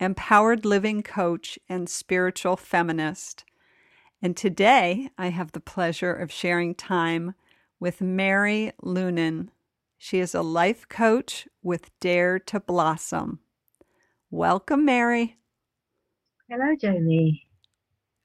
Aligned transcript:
empowered 0.00 0.64
living 0.64 1.02
coach, 1.02 1.58
and 1.68 1.88
spiritual 1.88 2.56
feminist. 2.56 3.44
And 4.22 4.36
today 4.36 5.10
I 5.18 5.28
have 5.28 5.52
the 5.52 5.60
pleasure 5.60 6.12
of 6.12 6.32
sharing 6.32 6.74
time 6.74 7.34
with 7.78 8.00
Mary 8.00 8.72
Lunnen. 8.82 9.48
She 9.98 10.18
is 10.18 10.34
a 10.34 10.42
life 10.42 10.88
coach 10.88 11.46
with 11.62 11.90
Dare 12.00 12.38
to 12.38 12.60
Blossom. 12.60 13.40
Welcome, 14.30 14.86
Mary. 14.86 15.36
Hello, 16.48 16.74
Jamie. 16.80 17.46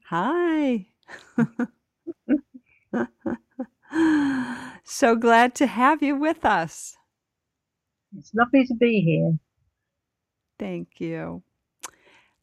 Hi. 0.05 0.87
so 4.83 5.15
glad 5.15 5.55
to 5.55 5.67
have 5.67 6.01
you 6.01 6.15
with 6.15 6.45
us. 6.45 6.97
It's 8.17 8.33
lovely 8.33 8.65
to 8.65 8.73
be 8.75 9.01
here. 9.01 9.37
Thank 10.57 11.01
you. 11.01 11.43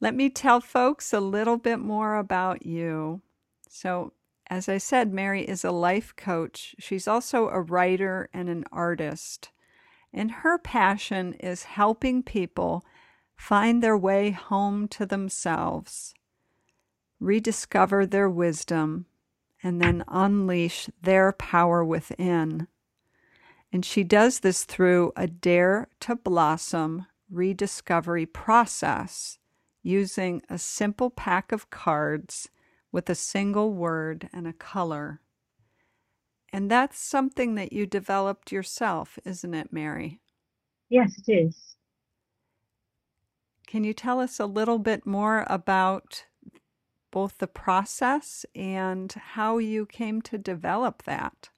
Let 0.02 0.16
me 0.16 0.30
tell 0.30 0.60
folks 0.60 1.12
a 1.12 1.20
little 1.20 1.56
bit 1.56 1.78
more 1.78 2.16
about 2.16 2.66
you. 2.66 3.22
So, 3.68 4.12
as 4.50 4.68
I 4.68 4.78
said, 4.78 5.14
Mary 5.14 5.44
is 5.48 5.64
a 5.64 5.70
life 5.70 6.12
coach. 6.16 6.74
She's 6.80 7.06
also 7.06 7.46
a 7.48 7.60
writer 7.60 8.28
and 8.34 8.48
an 8.48 8.64
artist. 8.72 9.50
And 10.12 10.32
her 10.32 10.58
passion 10.58 11.34
is 11.34 11.62
helping 11.62 12.24
people 12.24 12.84
find 13.36 13.80
their 13.80 13.96
way 13.96 14.32
home 14.32 14.88
to 14.88 15.06
themselves, 15.06 16.14
rediscover 17.20 18.04
their 18.04 18.28
wisdom, 18.28 19.06
and 19.62 19.80
then 19.80 20.02
unleash 20.08 20.90
their 21.00 21.30
power 21.30 21.84
within. 21.84 22.66
And 23.72 23.84
she 23.84 24.02
does 24.02 24.40
this 24.40 24.64
through 24.64 25.12
a 25.14 25.28
Dare 25.28 25.86
to 26.00 26.16
Blossom 26.16 27.06
rediscovery 27.30 28.26
process 28.26 29.38
using 29.82 30.42
a 30.48 30.58
simple 30.58 31.10
pack 31.10 31.52
of 31.52 31.70
cards 31.70 32.48
with 32.90 33.08
a 33.10 33.14
single 33.14 33.72
word 33.72 34.28
and 34.32 34.46
a 34.46 34.52
color. 34.52 35.20
And 36.52 36.70
that's 36.70 36.98
something 36.98 37.54
that 37.54 37.72
you 37.72 37.86
developed 37.86 38.52
yourself, 38.52 39.18
isn't 39.24 39.54
it, 39.54 39.72
Mary? 39.72 40.20
Yes, 40.90 41.14
it 41.26 41.32
is. 41.32 41.76
Can 43.66 43.84
you 43.84 43.94
tell 43.94 44.20
us 44.20 44.38
a 44.38 44.46
little 44.46 44.78
bit 44.78 45.06
more 45.06 45.46
about 45.48 46.26
both 47.10 47.38
the 47.38 47.46
process 47.46 48.44
and 48.54 49.10
how 49.12 49.58
you 49.58 49.86
came 49.86 50.20
to 50.22 50.36
develop 50.36 51.04
that? 51.04 51.48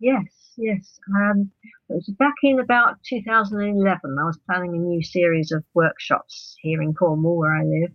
Yes, 0.00 0.41
yes. 0.56 0.98
Um, 1.14 1.50
it 1.88 1.94
was 1.94 2.10
back 2.18 2.34
in 2.42 2.60
about 2.60 2.96
2011. 3.08 4.16
I 4.18 4.24
was 4.24 4.38
planning 4.46 4.74
a 4.74 4.78
new 4.78 5.02
series 5.02 5.52
of 5.52 5.64
workshops 5.74 6.56
here 6.60 6.82
in 6.82 6.94
Cornwall, 6.94 7.38
where 7.38 7.54
I 7.54 7.64
live. 7.64 7.92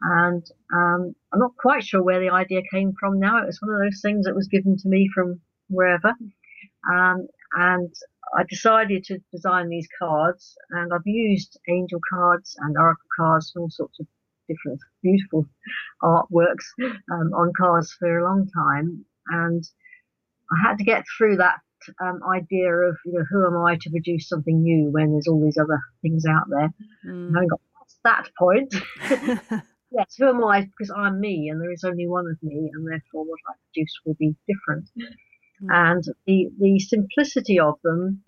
And 0.00 0.44
um, 0.72 1.14
I'm 1.32 1.40
not 1.40 1.56
quite 1.56 1.84
sure 1.84 2.02
where 2.02 2.20
the 2.20 2.30
idea 2.30 2.60
came 2.72 2.92
from 2.98 3.18
now. 3.18 3.42
It 3.42 3.46
was 3.46 3.60
one 3.60 3.74
of 3.74 3.80
those 3.80 4.00
things 4.00 4.26
that 4.26 4.34
was 4.34 4.48
given 4.48 4.76
to 4.76 4.88
me 4.88 5.08
from 5.14 5.40
wherever. 5.68 6.14
Um, 6.90 7.26
and 7.54 7.92
I 8.36 8.44
decided 8.48 9.04
to 9.04 9.18
design 9.32 9.68
these 9.68 9.88
cards. 9.98 10.56
And 10.70 10.92
I've 10.92 11.06
used 11.06 11.58
angel 11.68 12.00
cards 12.12 12.54
and 12.60 12.76
oracle 12.76 13.08
cards 13.18 13.52
and 13.54 13.62
all 13.62 13.70
sorts 13.70 13.98
of 14.00 14.06
different 14.48 14.80
beautiful 15.02 15.46
artworks 16.02 16.66
um, 16.80 17.32
on 17.34 17.52
cards 17.58 17.92
for 17.98 18.18
a 18.18 18.24
long 18.24 18.48
time. 18.54 19.04
And 19.28 19.64
I 20.50 20.68
had 20.68 20.78
to 20.78 20.84
get 20.84 21.04
through 21.16 21.36
that 21.36 21.60
um, 22.00 22.20
idea 22.34 22.72
of, 22.72 22.96
you 23.04 23.12
know, 23.12 23.24
who 23.30 23.46
am 23.46 23.58
I 23.64 23.76
to 23.80 23.90
produce 23.90 24.28
something 24.28 24.62
new 24.62 24.90
when 24.90 25.12
there's 25.12 25.28
all 25.28 25.42
these 25.42 25.58
other 25.58 25.80
things 26.02 26.24
out 26.26 26.44
there. 26.48 26.70
Mm. 27.06 27.36
I 27.36 27.46
got 27.46 27.60
past 27.78 27.98
that 28.04 28.30
point. 28.38 28.74
yes, 29.90 30.14
who 30.18 30.28
am 30.28 30.44
I? 30.44 30.62
Because 30.62 30.90
I'm 30.94 31.20
me, 31.20 31.48
and 31.48 31.60
there 31.60 31.72
is 31.72 31.84
only 31.84 32.06
one 32.06 32.26
of 32.26 32.42
me, 32.42 32.70
and 32.72 32.86
therefore 32.86 33.24
what 33.24 33.40
I 33.48 33.54
produce 33.72 33.94
will 34.04 34.16
be 34.18 34.36
different. 34.46 34.88
Mm. 35.62 35.68
And 35.70 36.04
the 36.26 36.50
the 36.58 36.78
simplicity 36.78 37.58
of 37.58 37.74
them 37.82 38.22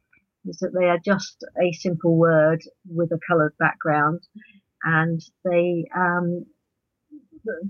is 0.46 0.58
that 0.58 0.72
they 0.78 0.86
are 0.86 0.98
just 1.04 1.44
a 1.60 1.72
simple 1.72 2.16
word 2.16 2.62
with 2.88 3.12
a 3.12 3.20
coloured 3.28 3.56
background, 3.58 4.20
and 4.84 5.20
they 5.44 5.84
um, 5.96 6.46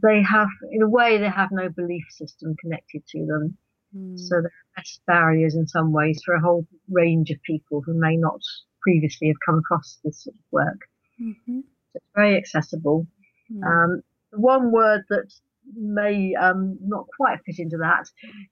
they 0.03 0.23
have, 0.23 0.49
in 0.71 0.83
a 0.83 0.89
way, 0.89 1.19
they 1.19 1.29
have 1.29 1.51
no 1.53 1.69
belief 1.69 2.05
system 2.11 2.57
connected 2.61 3.07
to 3.09 3.27
them. 3.27 3.57
Mm. 3.97 4.19
So 4.19 4.37
there 4.37 4.45
are 4.45 4.79
less 4.79 5.01
barriers 5.07 5.55
in 5.55 5.67
some 5.67 5.93
ways 5.93 6.21
for 6.25 6.35
a 6.35 6.41
whole 6.41 6.67
range 6.89 7.31
of 7.31 7.43
people 7.43 7.83
who 7.85 7.95
may 7.95 8.17
not 8.17 8.41
previously 8.83 9.29
have 9.29 9.37
come 9.45 9.59
across 9.59 9.99
this 10.05 10.25
sort 10.25 10.35
of 10.35 10.45
work. 10.51 10.81
Mm-hmm. 11.21 11.61
So 11.61 11.97
it's 11.97 12.07
very 12.15 12.37
accessible. 12.37 13.07
Mm. 13.53 13.65
Um, 13.65 14.03
the 14.33 14.41
one 14.41 14.73
word 14.73 15.03
that 15.11 15.33
may 15.75 16.35
um, 16.35 16.79
not 16.81 17.07
quite 17.17 17.41
fit 17.45 17.59
into 17.59 17.77
that, 17.79 18.07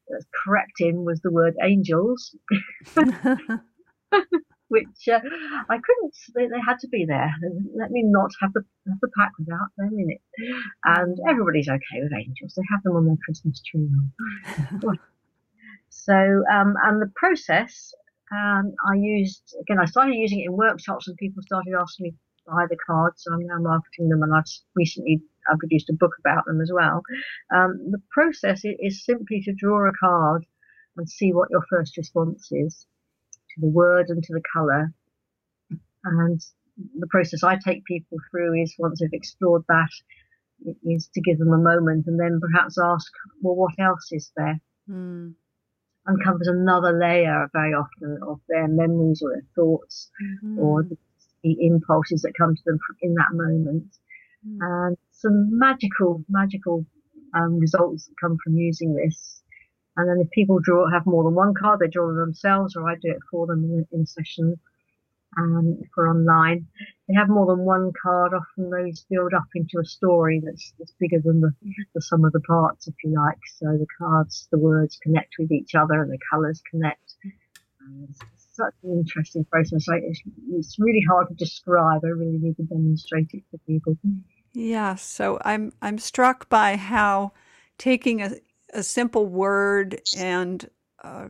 that's 0.08 0.26
correct 0.44 0.80
in, 0.80 1.04
was 1.04 1.20
the 1.20 1.30
word 1.30 1.54
angels. 1.62 2.34
which 4.68 5.08
uh, 5.10 5.20
I 5.68 5.78
couldn't. 5.78 6.14
They, 6.34 6.46
they, 6.46 6.60
had 6.66 6.78
to 6.80 6.88
be 6.88 7.04
there. 7.06 7.34
Let 7.74 7.90
me 7.90 8.02
not 8.04 8.30
have 8.40 8.52
the 8.52 8.62
have 8.86 9.00
the 9.00 9.08
pack 9.18 9.32
without 9.38 9.68
them 9.76 9.98
in 9.98 10.10
it. 10.10 10.20
And 10.84 11.18
hmm. 11.18 11.28
everybody's 11.28 11.68
okay 11.68 12.02
with 12.02 12.12
angels. 12.12 12.54
They 12.56 12.62
have 12.70 12.82
them 12.82 12.96
on 12.96 13.06
their 13.06 13.16
Christmas 13.24 13.62
tree. 13.62 13.88
So, 15.90 16.14
um, 16.52 16.74
and 16.84 17.00
the 17.00 17.12
process, 17.14 17.92
um, 18.32 18.74
I 18.90 18.96
used, 18.96 19.54
again, 19.60 19.78
I 19.80 19.86
started 19.86 20.14
using 20.14 20.40
it 20.40 20.46
in 20.46 20.52
workshops 20.52 21.08
and 21.08 21.16
people 21.16 21.42
started 21.42 21.74
asking 21.78 22.04
me 22.04 22.10
to 22.10 22.16
buy 22.46 22.66
the 22.68 22.76
cards. 22.86 23.22
So 23.24 23.32
I'm 23.32 23.46
now 23.46 23.58
marketing 23.58 24.08
them 24.08 24.22
and 24.22 24.34
I've 24.34 24.44
recently 24.74 25.22
I 25.50 25.54
produced 25.58 25.88
a 25.88 25.94
book 25.94 26.12
about 26.18 26.44
them 26.44 26.60
as 26.60 26.70
well. 26.72 27.02
Um, 27.54 27.90
the 27.90 28.02
process 28.10 28.62
is 28.64 29.04
simply 29.04 29.40
to 29.42 29.52
draw 29.54 29.88
a 29.88 29.92
card 29.98 30.44
and 30.96 31.08
see 31.08 31.32
what 31.32 31.50
your 31.50 31.62
first 31.70 31.96
response 31.96 32.48
is 32.52 32.86
to 33.30 33.60
the 33.60 33.68
word 33.68 34.06
and 34.08 34.22
to 34.22 34.34
the 34.34 34.42
color. 34.52 34.92
And 36.04 36.40
the 36.98 37.06
process 37.06 37.42
I 37.42 37.56
take 37.56 37.84
people 37.86 38.18
through 38.30 38.62
is 38.62 38.74
once 38.78 39.00
they've 39.00 39.08
explored 39.12 39.64
that, 39.68 39.90
is 40.84 41.08
to 41.14 41.20
give 41.20 41.38
them 41.38 41.52
a 41.52 41.58
moment 41.58 42.06
and 42.06 42.18
then 42.18 42.40
perhaps 42.40 42.76
ask, 42.78 43.10
well, 43.40 43.54
what 43.54 43.74
else 43.78 44.08
is 44.12 44.32
there? 44.36 44.60
Mm 44.90 45.34
uncovers 46.08 46.48
another 46.48 46.98
layer 46.98 47.48
very 47.52 47.72
often 47.72 48.18
of 48.26 48.40
their 48.48 48.66
memories 48.68 49.22
or 49.22 49.32
their 49.32 49.46
thoughts 49.54 50.10
mm-hmm. 50.22 50.58
or 50.58 50.82
the, 50.82 50.96
the, 51.42 51.56
impulses 51.66 52.22
that 52.22 52.32
come 52.36 52.54
to 52.54 52.62
them 52.64 52.78
in 53.02 53.14
that 53.14 53.32
moment. 53.32 53.84
Mm-hmm. 54.46 54.58
And 54.62 54.96
some 55.12 55.58
magical, 55.58 56.24
magical 56.28 56.86
um, 57.34 57.58
results 57.58 58.06
that 58.06 58.14
come 58.20 58.36
from 58.42 58.56
using 58.56 58.94
this. 58.94 59.42
And 59.96 60.08
then 60.08 60.20
if 60.24 60.30
people 60.30 60.60
draw, 60.60 60.88
have 60.90 61.06
more 61.06 61.24
than 61.24 61.34
one 61.34 61.54
card, 61.54 61.80
they 61.80 61.88
draw 61.88 62.06
them 62.06 62.16
themselves 62.16 62.76
or 62.76 62.88
I 62.88 62.94
do 62.94 63.10
it 63.10 63.22
for 63.30 63.46
them 63.46 63.64
in, 63.64 63.86
in 63.92 64.06
session 64.06 64.56
um, 65.38 65.80
for 65.94 66.08
online. 66.08 66.66
They 67.08 67.14
have 67.14 67.28
more 67.28 67.46
than 67.46 67.64
one 67.64 67.92
card. 68.02 68.32
Often 68.34 68.70
those 68.70 69.04
build 69.10 69.32
up 69.34 69.46
into 69.54 69.78
a 69.80 69.84
story 69.84 70.42
that's, 70.44 70.72
that's 70.78 70.92
bigger 70.98 71.18
than 71.24 71.40
the, 71.40 71.52
the 71.94 72.02
sum 72.02 72.24
of 72.24 72.32
the 72.32 72.40
parts, 72.40 72.88
if 72.88 72.94
you 73.04 73.14
like. 73.14 73.38
So 73.58 73.66
the 73.66 73.86
cards, 73.98 74.48
the 74.50 74.58
words 74.58 74.98
connect 75.02 75.34
with 75.38 75.52
each 75.52 75.74
other 75.74 76.02
and 76.02 76.12
the 76.12 76.18
colours 76.30 76.60
connect. 76.70 77.14
it's 78.08 78.20
such 78.52 78.74
an 78.82 78.98
interesting 78.98 79.44
process. 79.44 79.86
it's, 79.88 80.20
it's 80.50 80.78
really 80.78 81.04
hard 81.08 81.28
to 81.28 81.34
describe. 81.34 82.02
I 82.04 82.08
really 82.08 82.38
need 82.38 82.56
to 82.56 82.64
demonstrate 82.64 83.30
it 83.32 83.44
for 83.50 83.58
people. 83.66 83.96
Yeah. 84.52 84.96
So 84.96 85.38
I'm 85.44 85.72
I'm 85.80 85.98
struck 85.98 86.48
by 86.48 86.76
how 86.76 87.32
taking 87.76 88.22
a, 88.22 88.32
a 88.74 88.82
simple 88.82 89.26
word 89.26 90.00
and 90.16 90.68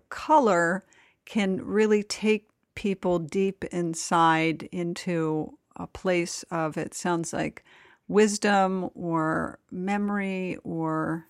color 0.09 0.85
can 1.25 1.65
really 1.65 2.03
take 2.03 2.49
people 2.79 3.19
deep 3.19 3.65
inside 3.73 4.69
into 4.71 5.59
a 5.75 5.89
place 5.89 6.45
of 6.49 6.79
it 6.79 6.95
sounds 6.95 7.33
like 7.33 7.65
wisdom 8.07 8.89
or 8.95 9.59
memory 9.73 10.57
or 10.63 11.27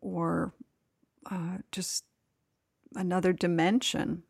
or 0.00 0.52
uh, 1.28 1.58
just 1.72 2.04
another 2.94 3.32
dimension. 3.32 4.22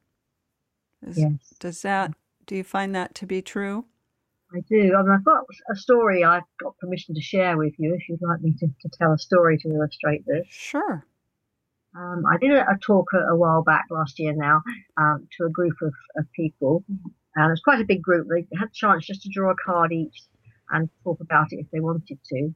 Is, 1.07 1.19
yes. 1.19 1.55
Does 1.61 1.83
that 1.83 2.15
do 2.47 2.57
you 2.57 2.65
find 2.65 2.95
that 2.95 3.15
to 3.17 3.27
be 3.27 3.43
true? 3.43 3.85
I 4.55 4.61
do. 4.61 4.95
I 4.97 5.03
mean, 5.03 5.11
I've 5.11 5.25
got 5.27 5.45
a 5.71 5.77
story 5.77 6.25
I've 6.25 6.45
got 6.59 6.79
permission 6.79 7.15
to 7.17 7.21
share 7.21 7.59
with 7.59 7.75
you 7.77 7.93
if 7.93 8.09
you'd 8.09 8.23
like 8.23 8.41
me 8.41 8.55
to, 8.61 8.67
to 8.67 8.89
tell 8.99 9.13
a 9.13 9.19
story 9.19 9.59
to 9.59 9.69
illustrate 9.69 10.25
this. 10.25 10.47
Sure. 10.49 11.05
Um, 11.97 12.25
I 12.31 12.37
did 12.39 12.53
a, 12.53 12.63
a 12.63 12.79
talk 12.85 13.07
a, 13.15 13.33
a, 13.33 13.37
while 13.37 13.63
back 13.63 13.87
last 13.91 14.19
year 14.19 14.35
now 14.35 14.63
um, 14.99 15.27
to 15.37 15.47
a 15.47 15.51
group 15.51 15.77
of, 15.83 15.95
of 16.17 16.27
people, 16.33 16.85
and 17.35 17.47
it 17.47 17.51
was 17.51 17.61
quite 17.61 17.81
a 17.81 17.87
big 17.87 18.03
group. 18.03 18.27
They 18.29 18.47
had 18.59 18.69
a 18.69 18.73
chance 18.73 19.07
just 19.07 19.23
to 19.23 19.31
draw 19.31 19.51
a 19.51 19.57
card 19.65 19.93
each 19.93 20.23
and 20.71 20.91
talk 21.05 21.21
about 21.21 21.53
it 21.53 21.61
if 21.61 21.71
they 21.71 21.81
wanted 21.81 22.19
to. 22.25 22.55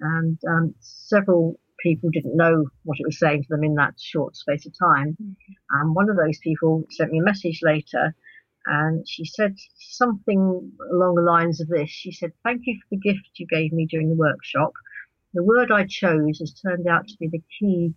And 0.00 0.38
um, 0.48 0.74
several 0.80 1.60
people 1.80 2.10
didn't 2.10 2.36
know 2.36 2.66
what 2.84 2.98
it 2.98 3.06
was 3.06 3.18
saying 3.18 3.42
to 3.42 3.48
them 3.50 3.64
in 3.64 3.74
that 3.74 3.94
short 4.00 4.36
space 4.36 4.66
of 4.66 4.72
time. 4.78 5.16
Mm-hmm. 5.22 5.80
And 5.80 5.94
one 5.94 6.08
of 6.08 6.16
those 6.16 6.38
people 6.38 6.84
sent 6.90 7.12
me 7.12 7.20
a 7.20 7.24
message 7.24 7.60
later 7.62 8.14
and 8.66 9.06
she 9.08 9.24
said 9.24 9.56
something 9.76 10.72
along 10.92 11.16
the 11.16 11.22
lines 11.22 11.60
of 11.60 11.68
this. 11.68 11.90
She 11.90 12.12
said, 12.12 12.32
Thank 12.44 12.62
you 12.64 12.78
for 12.80 12.96
the 12.96 13.12
gift 13.12 13.28
you 13.34 13.46
gave 13.46 13.72
me 13.72 13.86
during 13.86 14.08
the 14.08 14.16
workshop. 14.16 14.72
The 15.34 15.42
word 15.42 15.72
I 15.72 15.86
chose 15.86 16.38
has 16.38 16.52
turned 16.52 16.86
out 16.86 17.08
to 17.08 17.16
be 17.18 17.28
the 17.28 17.42
key 17.58 17.94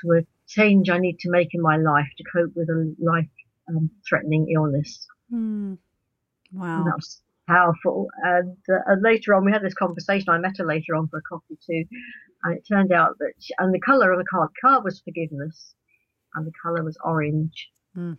to 0.00 0.12
a 0.12 0.22
change 0.48 0.90
I 0.90 0.98
need 0.98 1.18
to 1.20 1.30
make 1.30 1.54
in 1.54 1.62
my 1.62 1.76
life 1.76 2.08
to 2.18 2.24
cope 2.32 2.52
with 2.54 2.68
a 2.68 2.94
life 3.00 3.28
um, 3.68 3.90
threatening 4.08 4.50
illness. 4.54 5.06
Mm. 5.32 5.78
Wow. 6.52 6.78
And 6.78 6.86
that 6.86 6.96
was 6.96 7.22
powerful. 7.48 8.08
And, 8.22 8.56
uh, 8.68 8.80
and, 8.86 9.02
later 9.02 9.34
on, 9.34 9.44
we 9.44 9.52
had 9.52 9.62
this 9.62 9.74
conversation. 9.74 10.28
I 10.28 10.38
met 10.38 10.58
her 10.58 10.66
later 10.66 10.94
on 10.94 11.08
for 11.08 11.18
a 11.18 11.22
coffee 11.22 11.58
too. 11.66 11.84
And 12.44 12.56
it 12.56 12.66
turned 12.68 12.92
out 12.92 13.18
that, 13.18 13.32
she, 13.38 13.54
and 13.58 13.72
the 13.72 13.80
color 13.80 14.12
of 14.12 14.18
the 14.18 14.24
card, 14.24 14.50
card 14.60 14.84
was 14.84 15.00
forgiveness, 15.00 15.74
and 16.34 16.46
the 16.46 16.52
color 16.62 16.82
was 16.82 16.98
orange. 17.04 17.70
Mm. 17.96 18.18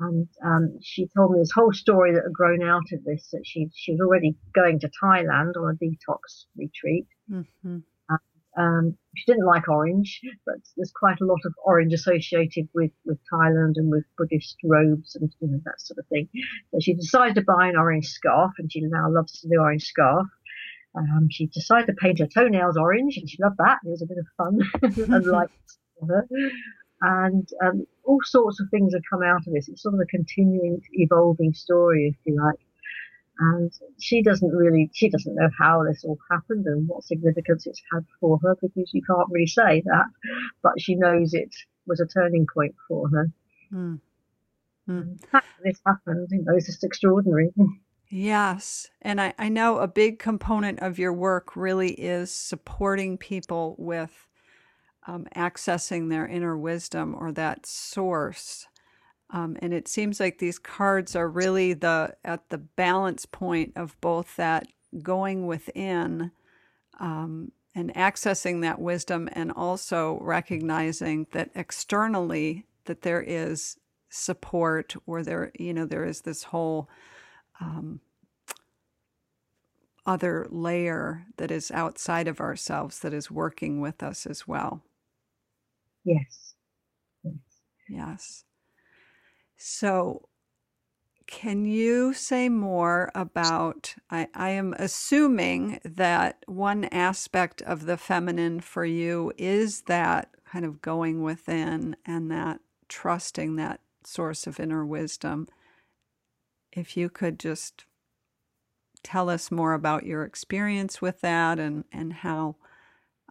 And 0.00 0.28
um, 0.44 0.78
she 0.80 1.08
told 1.16 1.32
me 1.32 1.40
this 1.40 1.52
whole 1.52 1.72
story 1.72 2.14
that 2.14 2.22
had 2.22 2.32
grown 2.32 2.62
out 2.62 2.92
of 2.92 3.04
this. 3.04 3.28
That 3.32 3.42
she 3.44 3.68
she 3.74 3.92
was 3.92 4.00
already 4.00 4.36
going 4.54 4.78
to 4.80 4.90
Thailand 5.02 5.56
on 5.56 5.74
a 5.74 5.84
detox 5.84 6.46
retreat. 6.56 7.06
Mm-hmm. 7.30 7.78
Um, 8.58 8.96
she 9.16 9.24
didn't 9.26 9.46
like 9.46 9.68
orange, 9.68 10.20
but 10.44 10.56
there's 10.76 10.92
quite 10.92 11.20
a 11.20 11.24
lot 11.24 11.38
of 11.44 11.54
orange 11.64 11.92
associated 11.92 12.68
with, 12.74 12.90
with 13.04 13.18
Thailand 13.32 13.74
and 13.76 13.90
with 13.90 14.04
Buddhist 14.16 14.56
robes 14.64 15.14
and 15.14 15.32
you 15.40 15.48
know, 15.48 15.60
that 15.64 15.80
sort 15.80 15.98
of 15.98 16.06
thing. 16.08 16.28
So 16.72 16.80
she 16.80 16.94
decided 16.94 17.36
to 17.36 17.42
buy 17.42 17.68
an 17.68 17.76
orange 17.76 18.08
scarf, 18.08 18.52
and 18.58 18.70
she 18.70 18.80
now 18.80 19.10
loves 19.10 19.46
the 19.48 19.58
orange 19.58 19.84
scarf. 19.84 20.26
Um, 20.96 21.28
she 21.30 21.46
decided 21.46 21.86
to 21.86 21.92
paint 21.94 22.18
her 22.18 22.26
toenails 22.26 22.76
orange, 22.76 23.16
and 23.16 23.30
she 23.30 23.38
loved 23.40 23.58
that. 23.58 23.78
It 23.84 23.90
was 23.90 24.02
a 24.02 24.06
bit 24.06 24.18
of 24.18 24.26
fun 24.36 24.58
and 25.14 25.26
light 25.26 25.50
for 26.00 26.06
her. 26.06 26.26
And 27.00 27.48
um, 27.64 27.86
all 28.04 28.18
sorts 28.24 28.60
of 28.60 28.66
things 28.70 28.92
have 28.92 29.02
come 29.08 29.22
out 29.22 29.46
of 29.46 29.52
this. 29.52 29.68
It's 29.68 29.82
sort 29.82 29.94
of 29.94 30.00
a 30.00 30.06
continuing, 30.06 30.80
evolving 30.94 31.52
story, 31.52 32.08
if 32.08 32.16
you 32.24 32.42
like. 32.42 32.58
And 33.38 33.72
she 34.00 34.22
doesn't 34.22 34.50
really, 34.50 34.90
she 34.92 35.08
doesn't 35.08 35.34
know 35.34 35.48
how 35.58 35.84
this 35.84 36.04
all 36.04 36.18
happened 36.30 36.66
and 36.66 36.88
what 36.88 37.04
significance 37.04 37.66
it's 37.66 37.80
had 37.92 38.04
for 38.20 38.38
her 38.42 38.56
because 38.60 38.90
you 38.92 39.02
can't 39.02 39.28
really 39.30 39.46
say 39.46 39.82
that, 39.84 40.06
but 40.62 40.80
she 40.80 40.96
knows 40.96 41.34
it 41.34 41.54
was 41.86 42.00
a 42.00 42.06
turning 42.06 42.46
point 42.52 42.74
for 42.88 43.08
her. 43.08 43.30
Mm. 43.72 44.00
Mm. 44.88 45.18
This 45.62 45.80
happened, 45.86 46.28
you 46.30 46.42
know, 46.42 46.56
it's 46.56 46.66
just 46.66 46.82
extraordinary. 46.82 47.50
Yes. 48.10 48.88
And 49.02 49.20
I, 49.20 49.34
I 49.38 49.48
know 49.48 49.78
a 49.78 49.86
big 49.86 50.18
component 50.18 50.80
of 50.80 50.98
your 50.98 51.12
work 51.12 51.54
really 51.54 51.90
is 51.92 52.32
supporting 52.32 53.18
people 53.18 53.76
with 53.78 54.26
um, 55.06 55.26
accessing 55.36 56.08
their 56.08 56.26
inner 56.26 56.56
wisdom 56.56 57.14
or 57.18 57.32
that 57.32 57.66
source. 57.66 58.66
Um, 59.30 59.56
and 59.60 59.74
it 59.74 59.88
seems 59.88 60.20
like 60.20 60.38
these 60.38 60.58
cards 60.58 61.14
are 61.14 61.28
really 61.28 61.74
the 61.74 62.16
at 62.24 62.48
the 62.48 62.58
balance 62.58 63.26
point 63.26 63.72
of 63.76 64.00
both 64.00 64.36
that 64.36 64.66
going 65.02 65.46
within 65.46 66.30
um, 67.00 67.52
and 67.74 67.94
accessing 67.94 68.62
that 68.62 68.80
wisdom, 68.80 69.28
and 69.32 69.52
also 69.52 70.18
recognizing 70.22 71.26
that 71.32 71.50
externally 71.54 72.66
that 72.86 73.02
there 73.02 73.22
is 73.22 73.76
support, 74.08 74.94
or 75.06 75.22
there 75.22 75.52
you 75.58 75.74
know 75.74 75.86
there 75.86 76.04
is 76.04 76.22
this 76.22 76.44
whole 76.44 76.88
um, 77.60 78.00
other 80.06 80.46
layer 80.50 81.26
that 81.36 81.50
is 81.50 81.70
outside 81.70 82.26
of 82.28 82.40
ourselves 82.40 83.00
that 83.00 83.12
is 83.12 83.30
working 83.30 83.80
with 83.80 84.02
us 84.02 84.26
as 84.26 84.48
well. 84.48 84.82
Yes. 86.04 86.54
Yes. 87.22 87.34
yes. 87.88 88.44
So, 89.58 90.28
can 91.26 91.66
you 91.66 92.14
say 92.14 92.48
more 92.48 93.10
about? 93.14 93.94
I, 94.10 94.28
I 94.34 94.50
am 94.50 94.72
assuming 94.78 95.80
that 95.84 96.42
one 96.46 96.84
aspect 96.86 97.60
of 97.62 97.84
the 97.84 97.98
feminine 97.98 98.60
for 98.60 98.84
you 98.84 99.32
is 99.36 99.82
that 99.82 100.30
kind 100.50 100.64
of 100.64 100.80
going 100.80 101.22
within 101.22 101.96
and 102.06 102.30
that 102.30 102.60
trusting 102.88 103.56
that 103.56 103.80
source 104.04 104.46
of 104.46 104.58
inner 104.58 104.86
wisdom. 104.86 105.48
If 106.72 106.96
you 106.96 107.10
could 107.10 107.38
just 107.38 107.84
tell 109.02 109.28
us 109.28 109.50
more 109.50 109.74
about 109.74 110.06
your 110.06 110.22
experience 110.22 111.02
with 111.02 111.20
that 111.20 111.58
and, 111.58 111.84
and 111.92 112.12
how 112.12 112.56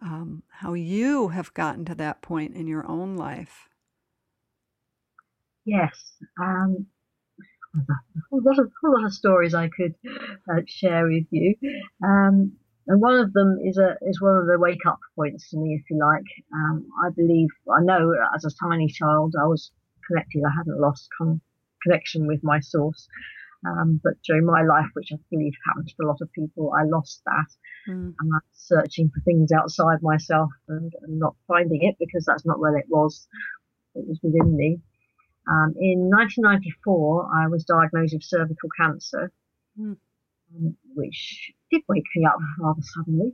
um, 0.00 0.44
how 0.48 0.74
you 0.74 1.28
have 1.28 1.52
gotten 1.54 1.84
to 1.86 1.94
that 1.96 2.22
point 2.22 2.54
in 2.54 2.68
your 2.68 2.86
own 2.86 3.16
life. 3.16 3.68
Yes, 5.68 6.14
um, 6.40 6.86
a 7.76 8.36
lot 8.36 8.58
of 8.58 8.72
a 8.82 8.88
lot 8.88 9.04
of 9.04 9.12
stories 9.12 9.54
I 9.54 9.68
could 9.68 9.94
uh, 10.50 10.62
share 10.66 11.06
with 11.06 11.26
you, 11.30 11.56
um, 12.02 12.52
and 12.86 13.02
one 13.02 13.18
of 13.18 13.34
them 13.34 13.58
is 13.62 13.76
a 13.76 13.96
is 14.00 14.18
one 14.18 14.38
of 14.38 14.46
the 14.46 14.58
wake 14.58 14.86
up 14.86 14.98
points 15.14 15.50
to 15.50 15.58
me, 15.58 15.74
if 15.74 15.90
you 15.90 15.98
like. 15.98 16.24
Um, 16.54 16.86
I 17.04 17.10
believe 17.10 17.48
I 17.70 17.82
know 17.82 18.14
as 18.34 18.46
a 18.46 18.66
tiny 18.66 18.88
child 18.88 19.34
I 19.38 19.44
was 19.44 19.70
connected. 20.06 20.42
I 20.42 20.56
hadn't 20.56 20.80
lost 20.80 21.06
con- 21.18 21.42
connection 21.82 22.26
with 22.26 22.40
my 22.42 22.60
source, 22.60 23.06
um, 23.66 24.00
but 24.02 24.14
during 24.24 24.46
my 24.46 24.62
life, 24.62 24.88
which 24.94 25.10
I 25.12 25.16
believe 25.30 25.52
happens 25.66 25.92
to 25.92 26.06
a 26.06 26.08
lot 26.08 26.22
of 26.22 26.32
people, 26.32 26.72
I 26.72 26.84
lost 26.84 27.20
that. 27.26 27.92
Mm. 27.92 28.14
And 28.18 28.32
I'm 28.34 28.40
searching 28.54 29.10
for 29.10 29.20
things 29.20 29.52
outside 29.52 29.98
myself 30.00 30.50
and, 30.68 30.92
and, 31.02 31.18
not 31.18 31.36
finding 31.46 31.82
it 31.82 31.96
because 31.98 32.24
that's 32.24 32.46
not 32.46 32.58
where 32.58 32.76
it 32.78 32.86
was. 32.88 33.28
It 33.94 34.06
was 34.08 34.18
within 34.22 34.56
me. 34.56 34.80
Um, 35.48 35.74
in 35.80 36.10
1994, 36.10 37.30
I 37.34 37.48
was 37.48 37.64
diagnosed 37.64 38.14
with 38.14 38.22
cervical 38.22 38.68
cancer. 38.78 39.32
Mm 39.80 39.96
which 40.94 41.52
did 41.70 41.82
wake 41.88 42.04
me 42.16 42.26
up 42.26 42.38
rather 42.58 42.80
suddenly. 42.82 43.32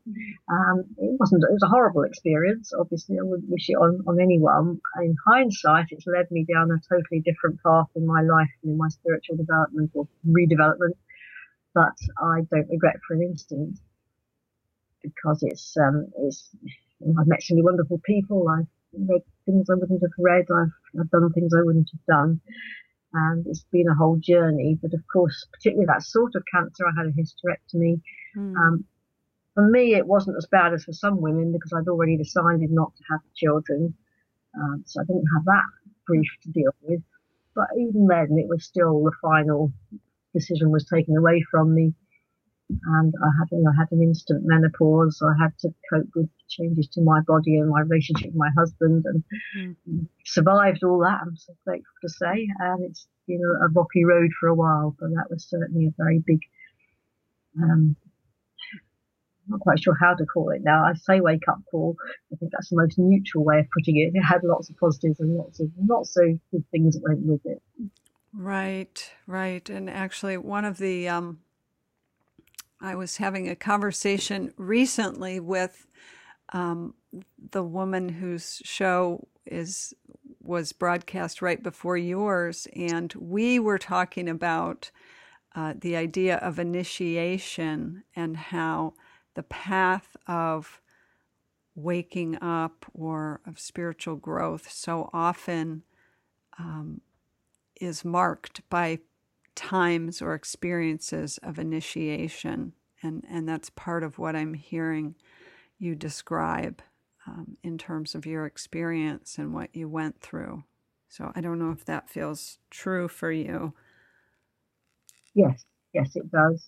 Um, 0.51 0.85
it 0.99 1.19
wasn't, 1.19 1.45
it 1.45 1.53
was 1.53 1.63
a 1.63 1.69
horrible 1.69 2.03
experience. 2.03 2.73
Obviously, 2.79 3.19
I 3.19 3.23
wouldn't 3.23 3.49
wish 3.49 3.69
it 3.69 3.75
on, 3.75 4.03
on 4.07 4.21
anyone. 4.21 4.81
In 5.01 5.17
hindsight, 5.27 5.87
it's 5.91 6.07
led 6.07 6.31
me 6.31 6.45
down 6.45 6.71
a 6.71 6.81
totally 6.89 7.21
different 7.21 7.63
path 7.63 7.87
in 7.95 8.07
my 8.07 8.23
life 8.23 8.51
and 8.63 8.73
in 8.73 8.79
my 8.79 8.89
spiritual 8.89 9.37
development 9.37 9.93
or 9.95 10.09
redevelopment. 10.29 10.97
But 11.75 11.97
I 12.21 12.41
don't 12.51 12.69
regret 12.71 12.97
for 13.07 13.15
an 13.15 13.23
instant 13.23 13.79
because 15.03 15.43
it's, 15.43 15.77
um, 15.77 16.09
it's, 16.19 16.51
I've 17.19 17.27
met 17.27 17.43
so 17.43 17.55
many 17.55 17.65
wonderful 17.65 18.01
people. 18.05 18.49
I've 18.49 18.67
read 18.99 19.23
things 19.47 19.69
I 19.71 19.75
wouldn't 19.75 20.03
have 20.03 20.19
read. 20.19 20.47
I've, 20.51 21.01
I've 21.01 21.11
done 21.11 21.33
things 21.33 21.53
I 21.55 21.63
wouldn't 21.63 21.91
have 21.93 22.07
done 22.07 22.41
and 23.15 23.47
it's 23.47 23.65
been 23.71 23.89
a 23.89 23.95
whole 23.95 24.17
journey. 24.17 24.77
But 24.81 24.93
of 24.93 25.01
course, 25.11 25.47
particularly 25.53 25.87
that 25.87 26.03
sort 26.03 26.35
of 26.35 26.43
cancer, 26.53 26.85
I 26.87 26.93
had 26.97 27.07
a 27.07 27.13
hysterectomy. 27.13 28.01
Mm. 28.37 28.57
Um, 28.57 28.85
for 29.55 29.69
me, 29.69 29.95
it 29.95 30.07
wasn't 30.07 30.37
as 30.37 30.47
bad 30.51 30.75
as 30.75 30.85
for 30.85 30.93
some 30.93 31.21
women 31.21 31.53
because 31.53 31.73
I'd 31.73 31.89
already 31.89 32.17
decided 32.17 32.71
not 32.71 32.95
to 32.97 33.03
have 33.11 33.21
children, 33.37 33.95
um, 34.61 34.83
so 34.85 35.01
I 35.01 35.05
didn't 35.05 35.29
have 35.35 35.45
that 35.45 35.65
grief 36.07 36.29
to 36.43 36.51
deal 36.51 36.75
with. 36.83 37.01
But 37.55 37.69
even 37.79 38.09
then, 38.09 38.37
it 38.37 38.49
was 38.49 38.65
still 38.65 39.05
the 39.05 39.13
final 39.23 39.73
decision 40.35 40.73
was 40.73 40.85
taken 40.85 41.17
away 41.17 41.45
from 41.49 41.73
me 41.73 41.95
and 42.71 43.15
I 43.23 43.29
had, 43.39 43.49
you 43.53 43.63
know, 43.63 43.71
I 43.71 43.79
had 43.79 43.93
an 43.93 44.03
instant 44.03 44.43
menopause. 44.45 45.19
So 45.19 45.27
I 45.27 45.35
had 45.41 45.57
to 45.61 45.69
cope 45.93 46.09
with 46.15 46.29
changes 46.49 46.89
to 46.89 47.03
my 47.03 47.21
body 47.27 47.59
and 47.59 47.69
my 47.69 47.81
relationship 47.81 48.29
with 48.29 48.37
my 48.37 48.51
husband, 48.57 49.05
and 49.07 49.25
mm. 49.89 50.07
survived 50.25 50.83
all 50.83 50.99
that. 51.01 51.21
I'm 51.23 51.37
so 51.37 51.53
grateful 51.67 51.93
to 52.03 52.09
say, 52.09 52.49
and 52.61 52.85
it's 52.85 53.07
been 53.27 53.43
a, 53.43 53.67
a 53.67 53.69
rocky 53.69 54.05
road 54.05 54.31
for 54.41 54.49
a 54.49 54.55
while, 54.55 54.97
but 54.99 55.11
that 55.11 55.31
was 55.31 55.45
certainly 55.45 55.87
a 55.87 55.95
very 55.97 56.23
big. 56.27 56.41
Um, 57.63 57.97
I'm 59.47 59.51
not 59.51 59.61
quite 59.61 59.83
sure 59.83 59.97
how 60.01 60.15
to 60.15 60.25
call 60.25 60.51
it 60.51 60.63
now. 60.65 60.85
I 60.87 60.95
say 60.95 61.21
wake 61.21 61.47
up 61.49 61.59
call. 61.71 61.97
I 62.33 62.37
think 62.37 62.51
that's 62.53 62.71
the 62.71 62.77
most 62.77 62.99
neutral 62.99 63.45
way 63.45 63.61
of 63.61 63.67
putting 63.77 63.99
it. 63.99 64.13
It 64.15 64.23
had 64.23 64.43
lots 64.43 64.71
of 64.71 64.77
positives 64.79 65.21
and 65.21 65.37
lots 65.37 65.61
of 65.61 65.69
not 65.77 66.07
so 66.07 66.23
good 66.51 66.65
things 66.71 66.95
that 66.95 67.03
went 67.07 67.21
with 67.21 67.45
it. 67.45 67.63
Right, 68.33 69.13
right. 69.27 69.69
And 69.69 69.91
actually, 69.91 70.39
one 70.39 70.65
of 70.65 70.79
the 70.79 71.09
um, 71.09 71.41
I 72.81 72.95
was 72.95 73.17
having 73.17 73.49
a 73.49 73.57
conversation 73.57 74.53
recently 74.57 75.41
with 75.41 75.87
um, 76.53 76.95
the 77.51 77.63
woman 77.63 78.09
whose 78.09 78.61
show 78.65 79.29
is 79.47 79.95
was 80.41 80.73
broadcast 80.73 81.41
right 81.41 81.63
before 81.63 81.97
yours, 81.97 82.69
and 82.77 83.13
we 83.15 83.59
were 83.59 83.79
talking 83.79 84.29
about 84.29 84.91
uh, 85.55 85.73
the 85.79 85.97
idea 85.97 86.37
of 86.37 86.59
initiation 86.59 88.05
and 88.15 88.37
how 88.37 88.93
the 89.35 89.43
path 89.43 90.17
of 90.27 90.81
waking 91.75 92.37
up 92.43 92.85
or 92.93 93.41
of 93.47 93.59
spiritual 93.59 94.17
growth 94.17 94.71
so 94.71 95.11
often 95.13 95.83
um, 96.59 97.01
is 97.81 98.05
marked 98.05 98.69
by 98.69 98.99
times 99.55 100.21
or 100.21 100.35
experiences 100.35 101.39
of 101.43 101.59
initiation. 101.59 102.73
And, 103.03 103.25
and 103.29 103.49
that's 103.49 103.71
part 103.71 104.03
of 104.03 104.19
what 104.19 104.35
I'm 104.35 104.55
hearing 104.55 105.15
you 105.79 105.95
describe 105.95 106.83
um, 107.27 107.57
in 107.63 107.79
terms 107.79 108.15
of 108.15 108.27
your 108.27 108.47
experience 108.47 109.39
and 109.39 109.53
what 109.55 109.75
you 109.75 109.89
went 109.89 110.21
through. 110.21 110.65
So 111.09 111.33
I 111.35 111.41
don't 111.41 111.59
know 111.59 111.71
if 111.71 111.85
that 111.85 112.11
feels 112.11 112.59
true 112.71 113.09
for 113.09 113.31
you. 113.31 113.73
Yes, 115.35 115.65
yes, 115.93 116.11
it 116.17 116.31
does. 116.31 116.67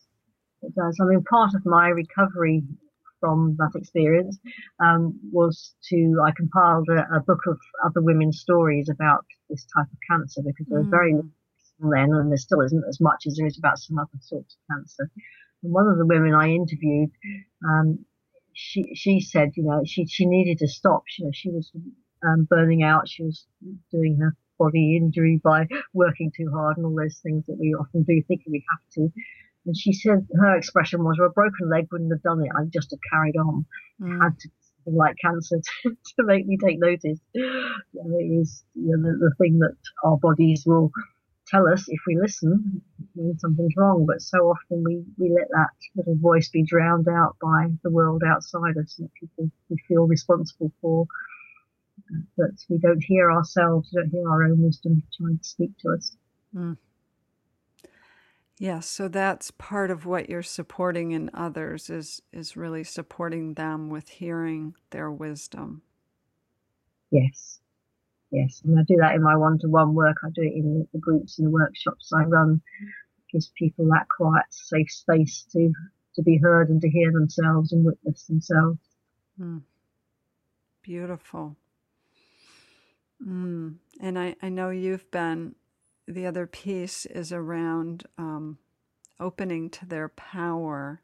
It 0.63 0.75
does. 0.75 0.97
I 1.01 1.05
mean, 1.05 1.23
part 1.25 1.55
of 1.55 1.65
my 1.67 1.89
recovery 1.89 2.63
from 3.21 3.57
that 3.59 3.73
experience 3.75 4.39
um, 4.81 5.19
was 5.33 5.75
to 5.89 6.21
I 6.25 6.33
compiled 6.37 6.89
a, 6.91 7.17
a, 7.17 7.21
book 7.21 7.41
of 7.49 7.59
other 7.85 8.03
women's 8.03 8.41
stories 8.41 8.89
about 8.89 9.25
this 9.49 9.67
type 9.75 9.87
of 9.91 9.99
cancer 10.09 10.43
because 10.45 10.67
there 10.69 10.79
was 10.79 10.87
mm. 10.87 10.91
very 10.91 11.15
then, 11.79 12.13
and 12.13 12.31
there 12.31 12.37
still 12.37 12.61
isn't 12.61 12.85
as 12.89 13.01
much 13.01 13.25
as 13.27 13.37
there 13.37 13.47
is 13.47 13.59
about 13.59 13.79
some 13.79 13.99
other 13.99 14.09
sorts 14.21 14.55
of 14.55 14.77
cancer. 14.77 15.11
And 15.63 15.73
one 15.73 15.89
of 15.89 15.99
the 15.99 16.07
women 16.07 16.35
I 16.35 16.51
interviewed, 16.51 17.11
um, 17.65 18.05
she 18.53 18.95
she 18.95 19.21
said, 19.21 19.53
you 19.57 19.65
know, 19.65 19.83
she 19.85 20.07
she 20.07 20.27
needed 20.27 20.59
to 20.59 20.69
stop. 20.69 21.03
She, 21.07 21.23
you 21.23 21.27
know, 21.27 21.33
she 21.35 21.51
was 21.51 21.71
um, 22.27 22.45
burning 22.45 22.83
out. 22.83 23.09
She 23.09 23.23
was 23.23 23.47
doing 23.91 24.19
her 24.21 24.37
body 24.59 24.97
injury 24.97 25.41
by 25.43 25.67
working 25.93 26.33
too 26.35 26.51
hard 26.53 26.77
and 26.77 26.87
all 26.87 26.95
those 26.97 27.19
things 27.23 27.45
that 27.47 27.59
we 27.59 27.75
often 27.75 28.03
do 28.05 28.23
thinking 28.27 28.53
we 28.53 28.65
have 28.71 28.81
to. 28.95 29.13
And 29.67 29.77
she 29.77 29.93
said 29.93 30.27
her 30.35 30.57
expression 30.57 31.05
was, 31.05 31.17
well, 31.19 31.29
a 31.29 31.33
broken 31.33 31.69
leg 31.69 31.89
wouldn't 31.91 32.13
have 32.13 32.23
done 32.23 32.43
it. 32.43 32.51
I'd 32.57 32.73
just 32.73 32.93
have 32.93 33.01
carried 33.13 33.37
on. 33.37 33.67
Mm. 34.01 34.23
Had 34.23 34.39
to 34.39 34.49
like 34.87 35.17
cancer 35.21 35.57
to, 35.83 35.91
to, 35.91 36.25
make 36.25 36.47
me 36.47 36.57
take 36.57 36.79
notice. 36.79 37.19
You 37.35 37.83
know, 37.93 38.19
it 38.19 38.39
was 38.39 38.65
you 38.75 38.97
know, 38.97 39.11
the, 39.11 39.19
the 39.19 39.35
thing 39.39 39.59
that 39.59 39.77
our 40.05 40.17
bodies 40.17 40.65
will 40.65 40.93
tell 41.47 41.67
us 41.67 41.85
if 41.89 42.01
we 42.07 42.17
listen 42.17 42.83
when 43.15 43.39
something's 43.39 43.75
wrong. 43.77 44.07
But 44.07 44.21
so 44.21 44.39
often 44.39 44.85
we, 44.85 45.05
we 45.19 45.33
let 45.33 45.49
that 45.51 45.71
little 45.95 46.17
voice 46.17 46.49
be 46.49 46.65
drowned 46.65 47.09
out 47.09 47.37
by 47.41 47.69
the 47.83 47.91
world 47.91 48.23
outside 48.27 48.77
us 48.83 48.95
that 48.99 49.11
people 49.15 49.51
we 49.69 49.77
feel 49.89 50.07
responsible 50.07 50.73
for. 50.81 51.07
But 52.37 52.51
we 52.69 52.79
don't 52.79 53.03
hear 53.03 53.31
ourselves, 53.31 53.91
we 53.93 54.03
don't 54.03 54.11
hear 54.11 54.29
our 54.29 54.45
own 54.45 54.63
wisdom 54.63 55.03
trying 55.17 55.39
to 55.39 55.45
speak 55.45 55.71
to 55.79 55.91
us. 55.91 56.17
Mm. 56.55 56.77
Yes, 58.59 58.87
so 58.87 59.09
that's 59.09 59.51
part 59.51 59.91
of 59.91 60.07
what 60.07 60.31
you're 60.31 60.43
supporting 60.43 61.13
in 61.13 61.31
others 61.35 61.91
is 61.91 62.23
is 62.33 62.57
really 62.57 62.85
supporting 62.85 63.55
them 63.55 63.91
with 63.91 64.09
hearing 64.09 64.75
their 64.91 65.11
wisdom. 65.11 65.83
Yes. 67.11 67.61
Yes, 68.31 68.63
and 68.65 68.79
I 68.79 68.83
do 68.83 68.97
that 68.97 69.15
in 69.15 69.23
my 69.23 69.37
one-to-one 69.37 69.95
work. 69.95 70.17
I 70.25 70.31
do 70.31 70.43
it 70.43 70.55
in 70.55 70.87
the 70.93 70.99
groups 70.99 71.39
and 71.39 71.47
the 71.47 71.53
workshops 71.53 72.13
I 72.13 72.25
run. 72.25 72.61
Gives 73.33 73.51
people 73.57 73.87
that 73.87 74.07
quiet, 74.17 74.45
safe 74.51 74.91
space 74.91 75.47
to 75.53 75.73
to 76.15 76.23
be 76.23 76.39
heard 76.39 76.71
and 76.71 76.81
to 76.81 76.89
hear 76.89 77.13
themselves 77.13 77.73
and 77.73 77.85
witness 77.85 78.25
themselves. 78.25 78.79
Mm. 79.41 79.63
Beautiful. 80.83 81.57
Mm. 83.25 83.77
And 84.01 84.19
I, 84.19 84.37
I 84.43 84.49
know 84.49 84.71
you've 84.71 85.11
been, 85.11 85.55
the 86.07 86.27
other 86.27 86.47
piece 86.47 87.05
is 87.07 87.33
around 87.33 88.05
um, 88.17 88.59
opening 89.21 89.69
to 89.71 89.87
their 89.87 90.09
power, 90.09 91.03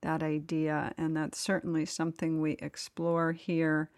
that 0.00 0.22
idea. 0.22 0.94
And 0.98 1.16
that's 1.16 1.38
certainly 1.38 1.84
something 1.84 2.40
we 2.40 2.52
explore 2.52 3.32
here 3.32 3.90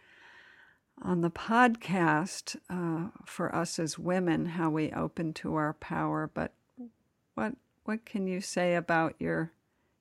on 1.04 1.20
the 1.20 1.30
podcast 1.30 2.56
uh, 2.70 3.10
for 3.24 3.54
us 3.54 3.78
as 3.78 3.98
women, 3.98 4.46
how 4.46 4.70
we 4.70 4.90
open 4.92 5.32
to 5.34 5.54
our 5.54 5.74
power. 5.74 6.30
But 6.32 6.52
what 7.34 7.54
what 7.84 8.04
can 8.04 8.26
you 8.26 8.40
say 8.40 8.74
about 8.74 9.14
your 9.18 9.52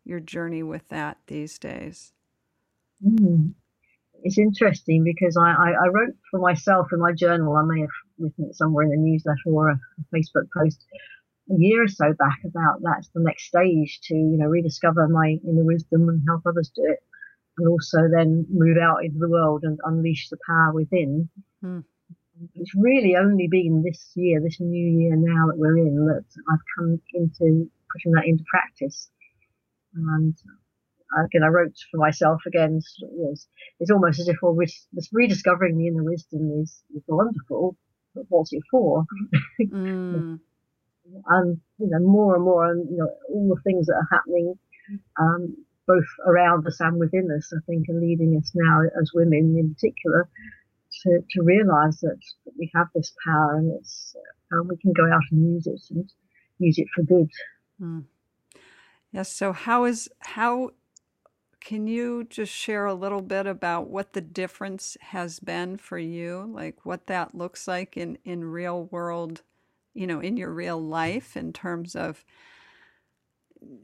your 0.04 0.20
journey 0.20 0.64
with 0.64 0.88
that 0.90 1.18
these 1.28 1.58
days? 1.58 2.14
Mm. 3.06 3.54
It's 4.24 4.38
interesting 4.38 5.04
because 5.04 5.36
I, 5.36 5.50
I, 5.50 5.70
I, 5.72 5.88
wrote 5.88 6.14
for 6.30 6.40
myself 6.40 6.90
in 6.94 7.00
my 7.00 7.12
journal. 7.12 7.56
I 7.56 7.64
may 7.64 7.82
have 7.82 7.90
written 8.20 8.46
it 8.46 8.56
somewhere 8.56 8.84
in 8.84 8.92
the 8.92 8.98
newsletter 8.98 9.40
or 9.46 9.70
a, 9.70 9.74
a 9.74 10.16
Facebook 10.16 10.46
post 10.56 10.86
a 11.50 11.56
year 11.58 11.84
or 11.84 11.88
so 11.88 12.14
back 12.14 12.40
about 12.46 12.82
that's 12.84 13.10
the 13.16 13.20
next 13.20 13.46
stage 13.46 14.00
to 14.04 14.14
you 14.14 14.38
know 14.38 14.46
rediscover 14.46 15.08
my 15.08 15.38
inner 15.44 15.64
wisdom 15.64 16.08
and 16.10 16.22
help 16.28 16.44
others 16.46 16.72
do 16.76 16.84
it 16.86 17.00
and 17.62 17.70
also 17.70 18.10
then 18.12 18.46
move 18.50 18.78
out 18.82 19.06
into 19.06 19.20
the 19.20 19.30
world 19.30 19.62
and 19.64 19.80
unleash 19.84 20.30
the 20.30 20.38
power 20.48 20.74
within. 20.74 21.30
Mm. 21.64 21.84
It's 22.56 22.74
really 22.76 23.16
only 23.16 23.48
been 23.48 23.84
this 23.86 24.12
year, 24.16 24.42
this 24.42 24.60
new 24.60 25.00
year 25.00 25.16
now 25.16 25.48
that 25.48 25.58
we're 25.58 25.78
in, 25.78 26.08
that 26.08 26.26
I've 26.52 26.66
come 26.76 27.00
into 27.14 27.70
putting 27.94 28.12
that 28.14 28.26
into 28.26 28.44
practice. 28.50 29.12
And 29.94 30.36
again, 31.24 31.44
I 31.44 31.50
wrote 31.50 31.76
for 31.92 31.98
myself 31.98 32.42
again. 32.48 32.80
It's, 32.80 33.48
it's 33.80 33.92
almost 33.92 34.20
as 34.20 34.28
if 34.28 34.38
well, 34.42 34.58
rediscovering 35.12 35.78
the 35.78 35.88
inner 35.88 36.04
wisdom 36.04 36.62
is, 36.64 36.82
is 36.96 37.04
wonderful, 37.08 37.78
but 38.16 38.26
what's 38.30 38.54
it 38.54 38.64
for? 38.72 39.06
Mm. 39.62 40.40
and 41.28 41.60
you 41.78 41.90
know, 41.90 42.00
more 42.00 42.36
and 42.36 42.44
more, 42.44 42.72
and 42.72 42.90
you 42.90 42.98
know, 42.98 43.10
all 43.30 43.56
the 43.56 43.62
things 43.62 43.86
that 43.86 43.94
are 43.94 44.08
happening. 44.12 44.58
Um, 45.20 45.56
both 45.88 46.06
around 46.26 46.66
us 46.68 46.80
and 46.80 47.00
within 47.00 47.30
us, 47.32 47.52
I 47.54 47.60
think, 47.66 47.90
are 47.90 48.00
leading 48.00 48.38
us 48.38 48.52
now 48.54 48.82
as 49.00 49.12
women 49.14 49.56
in 49.58 49.74
particular 49.74 50.30
to, 51.04 51.20
to 51.32 51.42
realize 51.42 52.00
that 52.02 52.20
we 52.58 52.72
have 52.76 52.88
this 52.94 53.14
power 53.26 53.56
and 53.58 53.72
it's, 53.80 54.16
and 54.52 54.70
we 54.70 54.78
can 54.78 54.94
go 54.94 55.12
out 55.12 55.22
and 55.32 55.54
use 55.54 55.68
it 55.68 55.82
and 55.90 56.10
use 56.60 56.78
it 56.78 56.88
for 56.94 57.04
good. 57.04 57.30
Mm. 57.82 58.04
Yes. 59.12 59.34
So 59.34 59.54
how 59.54 59.86
is, 59.86 60.10
how, 60.20 60.72
can 61.60 61.88
you 61.88 62.24
just 62.24 62.54
share 62.54 62.86
a 62.86 62.94
little 62.94 63.22
bit 63.22 63.46
about 63.46 63.88
what 63.88 64.14
the 64.14 64.22
difference 64.22 64.98
has 65.02 65.40
been 65.40 65.78
for 65.78 65.98
you? 65.98 66.50
Like 66.54 66.86
what 66.86 67.08
that 67.08 67.36
looks 67.36 67.68
like 67.68 67.98
in, 67.98 68.18
in 68.24 68.46
real 68.46 68.86
world, 68.86 69.42
you 69.94 70.08
know, 70.08 70.20
in 70.20 70.38
your 70.38 70.52
real 70.52 70.82
life 70.82 71.36
in 71.36 71.54
terms 71.54 71.96
of, 71.96 72.24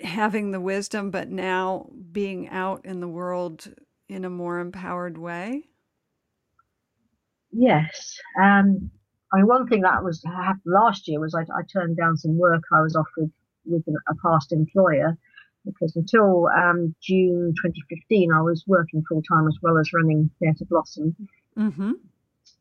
having 0.02 0.52
the 0.52 0.62
wisdom, 0.62 1.12
but 1.12 1.30
now 1.30 1.90
being 2.12 2.50
out 2.50 2.86
in 2.86 3.00
the 3.00 3.08
world 3.08 3.74
in 4.10 4.26
a 4.26 4.30
more 4.30 4.60
empowered 4.60 5.18
way? 5.18 5.64
Yes. 7.52 8.20
Um, 8.42 8.92
I 9.34 9.38
mean, 9.38 9.48
one 9.48 9.68
thing 9.68 9.82
that 9.82 10.04
was 10.04 10.24
happened 10.24 10.62
last 10.66 11.08
year 11.08 11.20
was 11.20 11.36
I, 11.36 11.42
I, 11.42 11.64
turned 11.72 11.98
down 11.98 12.18
some 12.18 12.38
work 12.38 12.64
I 12.74 12.82
was 12.82 12.96
offered 12.96 13.32
with 13.66 13.84
a 13.88 14.16
past 14.16 14.52
employer 14.52 15.18
because 15.66 15.96
until 15.96 16.48
um, 16.48 16.96
June 17.02 17.54
2015, 17.62 18.32
I 18.32 18.42
was 18.42 18.64
working 18.68 19.04
full 19.08 19.22
time 19.22 19.48
as 19.48 19.58
well 19.62 19.78
as 19.78 19.92
running 19.94 20.30
Dare 20.42 20.54
to 20.54 20.66
Blossom. 20.66 21.16
Mm-hmm. 21.58 21.92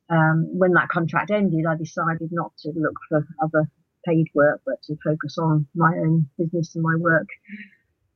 Um, 0.09 0.49
when 0.59 0.73
that 0.73 0.89
contract 0.89 1.31
ended, 1.31 1.67
I 1.67 1.77
decided 1.77 2.31
not 2.33 2.53
to 2.59 2.73
look 2.75 2.95
for 3.09 3.27
other 3.43 3.69
paid 4.07 4.27
work, 4.35 4.61
but 4.65 4.83
to 4.85 4.97
focus 5.05 5.39
on 5.39 5.67
my 5.75 5.93
own 5.99 6.29
business 6.39 6.75
and 6.75 6.85
my 6.85 6.97
work 6.99 7.27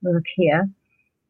work 0.03 0.25
here. 0.37 0.69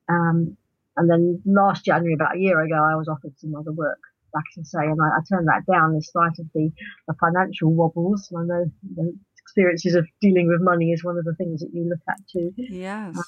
Um, 0.08 0.56
and 0.96 1.08
then 1.08 1.40
last 1.44 1.84
January, 1.84 2.14
about 2.14 2.36
a 2.36 2.38
year 2.38 2.60
ago, 2.60 2.74
I 2.74 2.96
was 2.96 3.08
offered 3.08 3.38
some 3.38 3.54
other 3.54 3.72
work 3.72 3.98
back 4.32 4.44
to 4.54 4.64
say, 4.64 4.80
and 4.80 5.00
I, 5.00 5.08
I 5.08 5.20
turned 5.28 5.48
that 5.48 5.66
down 5.70 5.94
in 5.94 6.02
spite 6.02 6.38
of 6.38 6.46
the, 6.54 6.70
the 7.08 7.14
financial 7.14 7.72
wobbles. 7.72 8.28
And 8.30 8.40
I 8.40 8.44
know 8.44 8.70
the 8.96 9.18
experiences 9.42 9.94
of 9.94 10.06
dealing 10.20 10.48
with 10.48 10.60
money 10.60 10.92
is 10.92 11.02
one 11.04 11.18
of 11.18 11.24
the 11.24 11.34
things 11.34 11.60
that 11.60 11.70
you 11.72 11.88
look 11.88 12.00
at 12.08 12.18
too. 12.32 12.52
Yes. 12.56 13.16
Uh, 13.16 13.22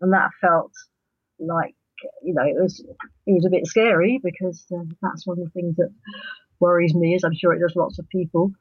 and 0.00 0.12
that 0.12 0.30
felt 0.40 0.72
like, 1.38 1.74
you 2.22 2.34
know, 2.34 2.42
it 2.42 2.60
was, 2.60 2.80
it 3.26 3.32
was 3.32 3.46
a 3.46 3.50
bit 3.50 3.66
scary 3.66 4.20
because 4.22 4.64
uh, 4.74 4.82
that's 5.02 5.26
one 5.26 5.38
of 5.38 5.44
the 5.44 5.50
things 5.50 5.76
that 5.76 5.92
worries 6.58 6.94
me, 6.94 7.14
as 7.14 7.24
I'm 7.24 7.34
sure 7.34 7.52
it 7.52 7.60
does 7.60 7.76
lots 7.76 7.98
of 7.98 8.08
people. 8.08 8.52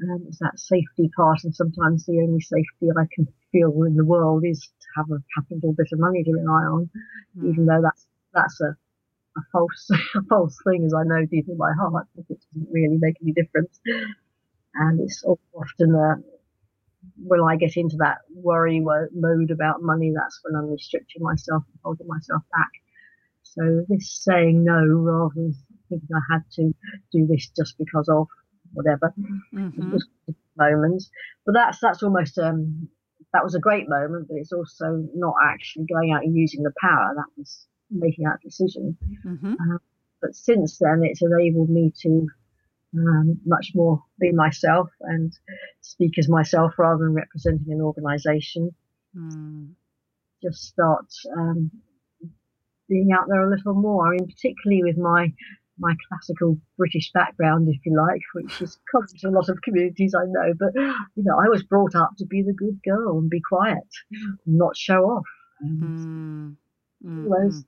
Um, 0.00 0.24
it's 0.26 0.38
that 0.38 0.58
safety 0.58 1.10
part, 1.14 1.44
and 1.44 1.54
sometimes 1.54 2.06
the 2.06 2.20
only 2.20 2.40
safety 2.40 2.88
I 2.90 3.06
can 3.14 3.28
feel 3.52 3.82
in 3.84 3.94
the 3.94 4.04
world 4.04 4.42
is 4.44 4.60
to 4.60 4.86
have 4.96 5.10
a 5.10 5.22
capital 5.34 5.74
bit 5.74 5.88
of 5.92 5.98
money 5.98 6.24
to 6.24 6.32
rely 6.32 6.64
on, 6.64 6.90
mm. 7.38 7.50
even 7.50 7.66
though 7.66 7.82
that's 7.82 8.06
that's 8.32 8.60
a, 8.62 8.74
a 9.36 9.42
false 9.52 9.90
a 10.16 10.22
false 10.28 10.58
thing, 10.64 10.84
as 10.84 10.94
I 10.94 11.04
know 11.04 11.26
deep 11.26 11.48
in 11.48 11.58
my 11.58 11.72
heart, 11.78 12.06
it 12.16 12.26
doesn't 12.26 12.72
really 12.72 12.98
make 12.98 13.16
any 13.22 13.32
difference. 13.32 13.80
And 14.74 15.00
it's 15.00 15.22
often 15.24 15.94
a, 15.94 16.12
uh, 16.12 16.14
when 17.22 17.40
I 17.40 17.56
get 17.56 17.76
into 17.76 17.96
that 17.98 18.18
worry 18.34 18.80
mode 18.80 19.50
about 19.50 19.82
money, 19.82 20.12
that's 20.14 20.40
when 20.42 20.56
I'm 20.56 20.70
restricting 20.70 21.22
myself 21.22 21.64
and 21.70 21.78
holding 21.84 22.06
myself 22.06 22.42
back. 22.50 22.70
So 23.42 23.84
this 23.88 24.10
saying 24.10 24.64
no 24.64 24.80
rather 24.86 25.34
than 25.34 25.54
thinking 25.88 26.08
I 26.14 26.32
had 26.32 26.44
to 26.52 26.72
do 27.12 27.26
this 27.26 27.50
just 27.54 27.76
because 27.76 28.08
of 28.08 28.28
whatever 28.72 29.12
mm-hmm. 29.54 29.96
moments. 30.56 31.10
But 31.44 31.52
that's 31.54 31.78
that's 31.80 32.02
almost 32.02 32.38
um, 32.38 32.88
that 33.32 33.44
was 33.44 33.54
a 33.54 33.60
great 33.60 33.88
moment, 33.88 34.28
but 34.28 34.36
it's 34.36 34.52
also 34.52 35.06
not 35.14 35.34
actually 35.42 35.86
going 35.86 36.12
out 36.12 36.22
and 36.22 36.36
using 36.36 36.62
the 36.62 36.72
power. 36.80 37.14
That 37.16 37.30
was 37.36 37.66
making 37.90 38.24
that 38.24 38.40
decision. 38.42 38.96
Mm-hmm. 39.26 39.52
Uh, 39.52 39.78
but 40.20 40.34
since 40.34 40.78
then, 40.78 41.02
it's 41.04 41.22
enabled 41.22 41.70
me 41.70 41.92
to 42.02 42.28
um, 42.96 43.40
much 43.44 43.72
more 43.74 44.02
be 44.20 44.32
myself 44.32 44.88
and 45.00 45.32
speak 45.80 46.18
as 46.18 46.28
myself 46.28 46.74
rather 46.78 47.04
than 47.04 47.14
representing 47.14 47.72
an 47.72 47.80
organization. 47.80 48.74
Mm. 49.16 49.70
Just 50.42 50.64
start 50.64 51.06
um, 51.36 51.70
being 52.88 53.10
out 53.12 53.26
there 53.28 53.42
a 53.42 53.50
little 53.50 53.74
more. 53.74 54.06
I 54.06 54.16
mean, 54.16 54.26
particularly 54.26 54.82
with 54.82 54.98
my 54.98 55.32
my 55.82 55.94
classical 56.08 56.56
British 56.78 57.10
background, 57.12 57.68
if 57.68 57.84
you 57.84 57.94
like, 57.96 58.22
which 58.34 58.62
is 58.62 58.78
common 58.90 59.08
to 59.18 59.28
a 59.28 59.30
lot 59.30 59.48
of 59.48 59.60
communities 59.62 60.14
I 60.14 60.24
know. 60.26 60.54
But 60.58 60.74
you 60.74 61.24
know, 61.24 61.38
I 61.38 61.48
was 61.48 61.62
brought 61.64 61.94
up 61.94 62.12
to 62.18 62.26
be 62.26 62.42
the 62.42 62.54
good 62.54 62.80
girl 62.84 63.18
and 63.18 63.28
be 63.28 63.40
quiet, 63.40 63.88
not 64.46 64.76
show 64.76 65.04
off. 65.04 65.26
Mm. 65.62 66.56
Mm-hmm. 67.04 67.28
Those, 67.28 67.64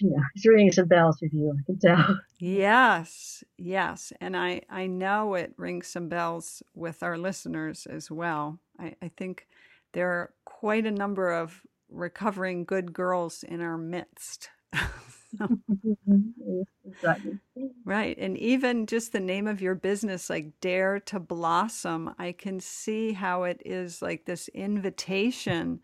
yeah, 0.00 0.18
it's 0.34 0.46
ringing 0.46 0.72
some 0.72 0.86
bells 0.86 1.18
with 1.20 1.32
you. 1.32 1.52
I 1.58 1.62
can 1.64 1.78
tell. 1.78 2.20
Yes, 2.38 3.42
yes, 3.56 4.12
and 4.20 4.36
I 4.36 4.60
I 4.70 4.86
know 4.86 5.34
it 5.34 5.54
rings 5.56 5.88
some 5.88 6.08
bells 6.08 6.62
with 6.74 7.02
our 7.02 7.16
listeners 7.16 7.86
as 7.86 8.10
well. 8.10 8.58
I, 8.78 8.94
I 9.02 9.10
think 9.16 9.48
there 9.92 10.10
are 10.10 10.34
quite 10.44 10.84
a 10.86 10.90
number 10.90 11.32
of 11.32 11.62
recovering 11.88 12.64
good 12.64 12.92
girls 12.92 13.42
in 13.42 13.60
our 13.60 13.78
midst. 13.78 14.50
exactly. 16.84 17.38
Right. 17.84 18.18
And 18.18 18.36
even 18.36 18.86
just 18.86 19.12
the 19.12 19.20
name 19.20 19.46
of 19.46 19.60
your 19.62 19.74
business, 19.76 20.28
like 20.28 20.60
Dare 20.60 20.98
to 21.00 21.20
Blossom, 21.20 22.14
I 22.18 22.32
can 22.32 22.60
see 22.60 23.12
how 23.12 23.44
it 23.44 23.62
is 23.64 24.02
like 24.02 24.24
this 24.24 24.48
invitation 24.48 25.80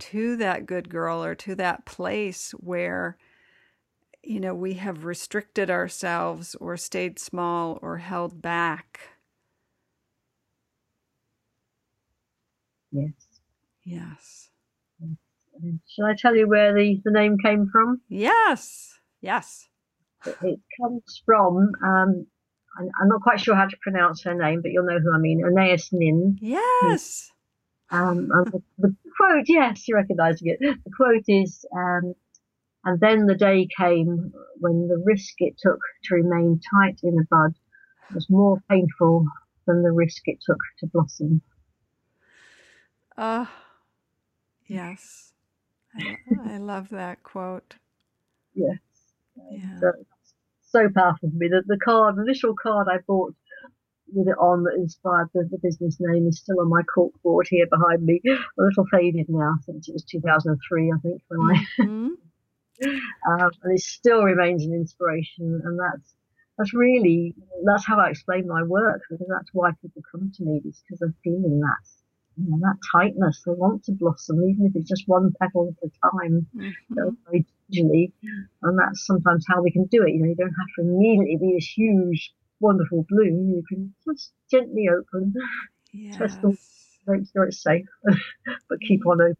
to 0.00 0.36
that 0.36 0.66
good 0.66 0.88
girl 0.90 1.24
or 1.24 1.34
to 1.36 1.54
that 1.56 1.86
place 1.86 2.52
where, 2.52 3.16
you 4.22 4.40
know, 4.40 4.54
we 4.54 4.74
have 4.74 5.04
restricted 5.04 5.70
ourselves 5.70 6.54
or 6.56 6.76
stayed 6.76 7.18
small 7.18 7.78
or 7.82 7.98
held 7.98 8.40
back. 8.42 9.00
Yes. 12.92 13.40
Yes. 13.84 14.49
Shall 15.88 16.06
I 16.06 16.14
tell 16.16 16.34
you 16.34 16.48
where 16.48 16.74
the, 16.74 17.00
the 17.04 17.10
name 17.10 17.36
came 17.38 17.68
from? 17.70 18.00
Yes, 18.08 18.98
yes. 19.20 19.68
It, 20.26 20.36
it 20.42 20.60
comes 20.80 21.22
from, 21.24 21.72
um, 21.84 22.26
I'm, 22.78 23.08
not 23.08 23.22
quite 23.22 23.40
sure 23.40 23.54
how 23.54 23.66
to 23.66 23.76
pronounce 23.82 24.22
her 24.24 24.34
name, 24.34 24.62
but 24.62 24.70
you'll 24.70 24.84
know 24.86 24.98
who 24.98 25.14
I 25.14 25.18
mean, 25.18 25.42
Anaïs 25.42 25.88
Nin. 25.92 26.38
Yes. 26.40 27.30
Um, 27.90 28.28
the, 28.28 28.62
the, 28.78 28.96
quote, 29.16 29.44
yes, 29.48 29.88
you're 29.88 29.98
recognizing 29.98 30.48
it. 30.48 30.58
The 30.60 30.90
quote 30.96 31.24
is, 31.26 31.64
um, 31.74 32.14
and 32.84 33.00
then 33.00 33.26
the 33.26 33.34
day 33.34 33.68
came 33.76 34.32
when 34.58 34.88
the 34.88 35.02
risk 35.04 35.34
it 35.38 35.54
took 35.58 35.80
to 36.04 36.14
remain 36.14 36.60
tight 36.72 37.00
in 37.02 37.18
a 37.18 37.24
bud 37.30 37.54
was 38.14 38.28
more 38.30 38.60
painful 38.70 39.26
than 39.66 39.82
the 39.82 39.92
risk 39.92 40.22
it 40.26 40.38
took 40.44 40.58
to 40.78 40.86
blossom. 40.86 41.42
Ah, 43.16 43.42
uh, 43.42 43.46
yes. 44.66 45.29
I, 45.98 46.54
I 46.54 46.58
love 46.58 46.88
that 46.90 47.22
quote. 47.22 47.74
Yes. 48.54 48.78
Yeah. 49.50 49.80
So, 49.80 49.92
so 50.62 50.88
powerful 50.94 51.30
for 51.30 51.36
me. 51.36 51.48
The, 51.48 51.62
the 51.66 51.78
card, 51.78 52.16
the 52.16 52.22
initial 52.22 52.54
card 52.60 52.88
I 52.90 52.98
bought 53.06 53.34
with 54.12 54.28
it 54.28 54.38
on 54.38 54.64
that 54.64 54.74
inspired 54.74 55.28
the, 55.34 55.48
the 55.50 55.58
business 55.58 55.96
name 56.00 56.26
is 56.26 56.38
still 56.38 56.60
on 56.60 56.68
my 56.68 56.82
cork 56.82 57.12
board 57.22 57.46
here 57.48 57.66
behind 57.70 58.04
me. 58.04 58.20
A 58.26 58.62
little 58.62 58.86
faded 58.90 59.26
now 59.28 59.54
since 59.64 59.88
it 59.88 59.92
was 59.92 60.04
2003, 60.04 60.92
I 60.92 60.98
think, 61.00 61.22
when 61.28 61.40
mm-hmm. 61.80 62.08
I. 62.82 63.42
um, 63.44 63.50
and 63.62 63.74
it 63.74 63.82
still 63.82 64.22
remains 64.22 64.64
an 64.64 64.72
inspiration, 64.72 65.60
and 65.64 65.78
that's 65.78 66.14
that's 66.56 66.74
really 66.74 67.34
that's 67.64 67.86
how 67.86 67.98
I 67.98 68.10
explain 68.10 68.46
my 68.46 68.62
work 68.62 69.02
because 69.08 69.26
that's 69.28 69.50
why 69.52 69.70
people 69.80 70.02
come 70.10 70.32
to 70.36 70.44
me 70.44 70.60
is 70.64 70.82
because 70.82 71.00
they're 71.00 71.14
feeling 71.24 71.60
that 71.60 71.86
you 72.42 72.50
know, 72.50 72.58
that 72.62 72.78
tightness. 72.92 73.42
They 73.44 73.52
want 73.52 73.84
to 73.84 73.92
blossom, 73.92 74.42
even 74.44 74.66
if 74.66 74.76
it's 74.76 74.88
just 74.88 75.04
one 75.06 75.32
petal 75.40 75.74
at 75.82 75.88
a 75.88 76.10
time, 76.10 76.46
mm-hmm. 76.56 77.08
very 77.26 77.46
gingerly. 77.70 78.12
And 78.62 78.78
that's 78.78 79.06
sometimes 79.06 79.44
how 79.48 79.62
we 79.62 79.70
can 79.70 79.86
do 79.86 80.02
it. 80.02 80.12
You 80.12 80.20
know, 80.20 80.28
you 80.28 80.36
don't 80.36 80.48
have 80.48 80.74
to 80.76 80.82
immediately 80.82 81.38
be 81.40 81.54
this 81.54 81.72
huge, 81.76 82.32
wonderful 82.60 83.06
bloom. 83.08 83.50
You 83.50 83.62
can 83.68 83.94
just 84.06 84.32
gently 84.50 84.88
open, 84.88 85.34
yes. 85.92 86.16
test 86.16 86.42
the, 86.42 86.56
make 87.06 87.22
sure 87.32 87.44
it's 87.44 87.62
safe, 87.62 87.86
but 88.68 88.80
keep 88.86 89.06
on 89.06 89.20
open. 89.20 89.36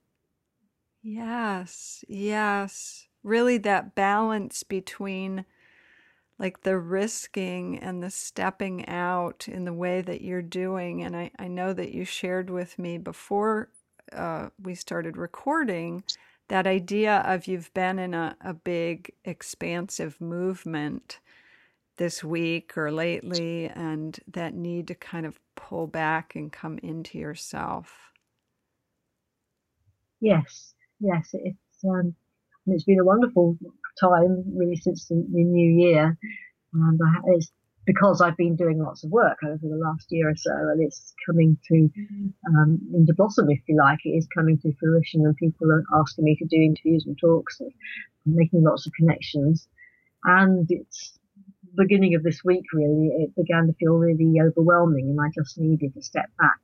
Yes, 1.02 2.04
yes. 2.08 3.06
Really, 3.22 3.58
that 3.58 3.94
balance 3.94 4.62
between 4.62 5.44
like 6.40 6.62
the 6.62 6.79
risking 6.79 7.79
and 7.79 8.03
the 8.03 8.11
stepping 8.11 8.88
out 8.88 9.46
in 9.46 9.66
the 9.66 9.74
way 9.74 10.00
that 10.00 10.22
you're 10.22 10.42
doing. 10.42 11.03
And 11.03 11.14
I, 11.14 11.31
I 11.38 11.48
know 11.48 11.74
that 11.74 11.92
you 11.92 12.07
shared 12.07 12.48
with 12.48 12.79
me 12.79 12.96
before 12.96 13.68
uh, 14.12 14.48
we 14.61 14.74
started 14.74 15.18
recording 15.18 16.03
that 16.48 16.66
idea 16.66 17.18
of 17.26 17.46
you've 17.46 17.72
been 17.74 17.98
in 17.98 18.14
a, 18.14 18.37
a 18.40 18.55
big, 18.55 19.12
expansive 19.24 20.20
movement 20.20 21.20
this 21.98 22.24
week 22.24 22.76
or 22.76 22.90
lately, 22.90 23.68
and 23.68 24.18
that 24.26 24.55
need 24.55 24.88
to 24.88 24.94
kind 24.94 25.26
of 25.26 25.38
pull 25.55 25.87
back 25.87 26.35
and 26.35 26.50
come 26.50 26.79
into 26.79 27.18
yourself. 27.18 28.12
Yes, 30.20 30.74
yes, 30.98 31.29
it's 31.35 31.85
um, 31.85 32.14
it's 32.66 32.85
been 32.85 32.98
a 32.98 33.05
wonderful 33.05 33.57
time 33.98 34.44
really 34.55 34.76
since 34.76 35.07
the, 35.07 35.14
new 35.14 35.83
year. 35.83 36.16
And 36.72 37.00
I, 37.03 37.20
it's 37.35 37.50
because 37.87 38.20
I've 38.20 38.37
been 38.37 38.57
doing 38.57 38.79
lots 38.79 39.05
of 39.05 39.11
work 39.11 39.38
over 39.44 39.59
the 39.62 39.76
last 39.76 40.07
year 40.11 40.29
or 40.29 40.37
so, 40.37 40.53
and 40.53 40.83
it's 40.83 41.14
coming 41.26 41.59
to 41.68 41.90
um, 42.48 42.79
into 42.94 43.14
blossom, 43.14 43.50
if 43.50 43.61
you 43.66 43.76
like. 43.76 43.98
It 44.05 44.11
is 44.11 44.29
coming 44.35 44.59
to 44.59 44.72
fruition, 44.79 45.24
and 45.24 45.37
people 45.37 45.72
are 45.72 45.85
asking 45.98 46.24
me 46.24 46.37
to 46.37 46.44
do 46.46 46.57
interviews 46.57 47.05
and 47.07 47.18
talks, 47.18 47.59
and 47.61 47.72
I'm 48.26 48.37
making 48.37 48.62
lots 48.62 48.87
of 48.87 48.92
connections. 48.92 49.66
And 50.24 50.66
it's 50.70 51.18
beginning 51.76 52.14
of 52.14 52.22
this 52.22 52.42
week, 52.44 52.64
really, 52.72 53.09
it 53.09 53.35
began 53.35 53.66
to 53.66 53.72
feel 53.74 53.94
really 53.94 54.35
overwhelming, 54.40 55.09
and 55.09 55.18
I 55.20 55.31
just 55.35 55.59
needed 55.59 55.94
to 55.94 56.03
step 56.03 56.31
back 56.38 56.61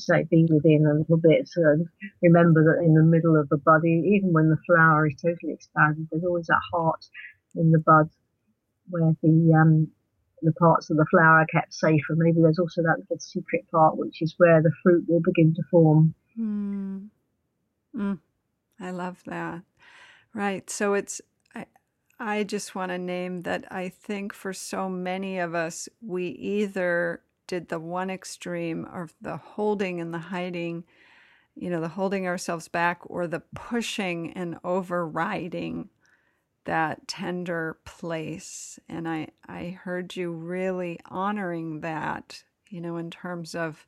say 0.00 0.24
be 0.30 0.46
within 0.50 0.86
a 0.86 0.94
little 0.94 1.16
bit 1.16 1.48
and 1.56 1.88
remember 2.22 2.64
that 2.64 2.84
in 2.84 2.94
the 2.94 3.02
middle 3.02 3.36
of 3.36 3.48
the 3.48 3.56
bud, 3.56 3.84
even 3.84 4.32
when 4.32 4.50
the 4.50 4.58
flower 4.66 5.06
is 5.06 5.14
totally 5.20 5.52
expanded, 5.52 6.08
there's 6.10 6.24
always 6.24 6.46
that 6.46 6.60
heart 6.72 7.04
in 7.54 7.70
the 7.70 7.78
bud 7.78 8.08
where 8.88 9.16
the 9.22 9.54
um, 9.54 9.88
the 10.42 10.52
parts 10.52 10.90
of 10.90 10.96
the 10.96 11.06
flower 11.10 11.40
are 11.40 11.46
kept 11.46 11.72
safe, 11.72 12.02
and 12.08 12.18
maybe 12.18 12.40
there's 12.40 12.58
also 12.58 12.82
that 12.82 12.98
little 12.98 13.18
secret 13.18 13.66
part 13.70 13.96
which 13.96 14.22
is 14.22 14.34
where 14.36 14.62
the 14.62 14.72
fruit 14.82 15.04
will 15.08 15.20
begin 15.20 15.54
to 15.54 15.62
form. 15.70 16.14
Mm. 16.38 17.08
Mm. 17.96 18.18
I 18.78 18.90
love 18.90 19.22
that. 19.26 19.62
Right. 20.34 20.68
So 20.68 20.92
it's 20.92 21.22
I 22.18 22.44
just 22.44 22.74
want 22.74 22.90
to 22.92 22.98
name 22.98 23.42
that 23.42 23.70
I 23.70 23.90
think 23.90 24.32
for 24.32 24.52
so 24.52 24.88
many 24.88 25.38
of 25.38 25.54
us, 25.54 25.88
we 26.00 26.28
either 26.28 27.20
did 27.46 27.68
the 27.68 27.80
one 27.80 28.10
extreme 28.10 28.84
of 28.86 29.14
the 29.20 29.36
holding 29.36 30.00
and 30.00 30.12
the 30.12 30.18
hiding, 30.18 30.84
you 31.54 31.70
know, 31.70 31.80
the 31.80 31.88
holding 31.88 32.26
ourselves 32.26 32.68
back 32.68 33.00
or 33.06 33.26
the 33.26 33.42
pushing 33.54 34.32
and 34.32 34.58
overriding 34.64 35.88
that 36.64 37.08
tender 37.08 37.78
place. 37.84 38.78
And 38.88 39.08
I, 39.08 39.28
I 39.48 39.78
heard 39.82 40.16
you 40.16 40.32
really 40.32 40.98
honoring 41.06 41.80
that, 41.80 42.42
you 42.68 42.80
know, 42.80 42.96
in 42.96 43.10
terms 43.10 43.54
of 43.54 43.86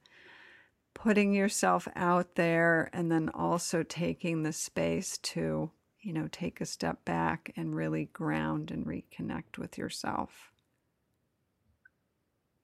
putting 0.95 1.33
yourself 1.33 1.87
out 1.95 2.35
there 2.35 2.91
and 2.93 3.11
then 3.11 3.29
also 3.29 3.83
taking 3.83 4.43
the 4.43 4.53
space 4.53 5.19
to, 5.19 5.71
you 6.01 6.13
know, 6.13 6.29
take 6.33 6.61
a 6.61 6.67
step 6.67 7.05
back 7.05 7.53
and 7.57 7.77
really 7.77 8.07
ground 8.07 8.71
and 8.71 8.87
reconnect 8.87 9.59
with 9.59 9.77
yourself. 9.77 10.53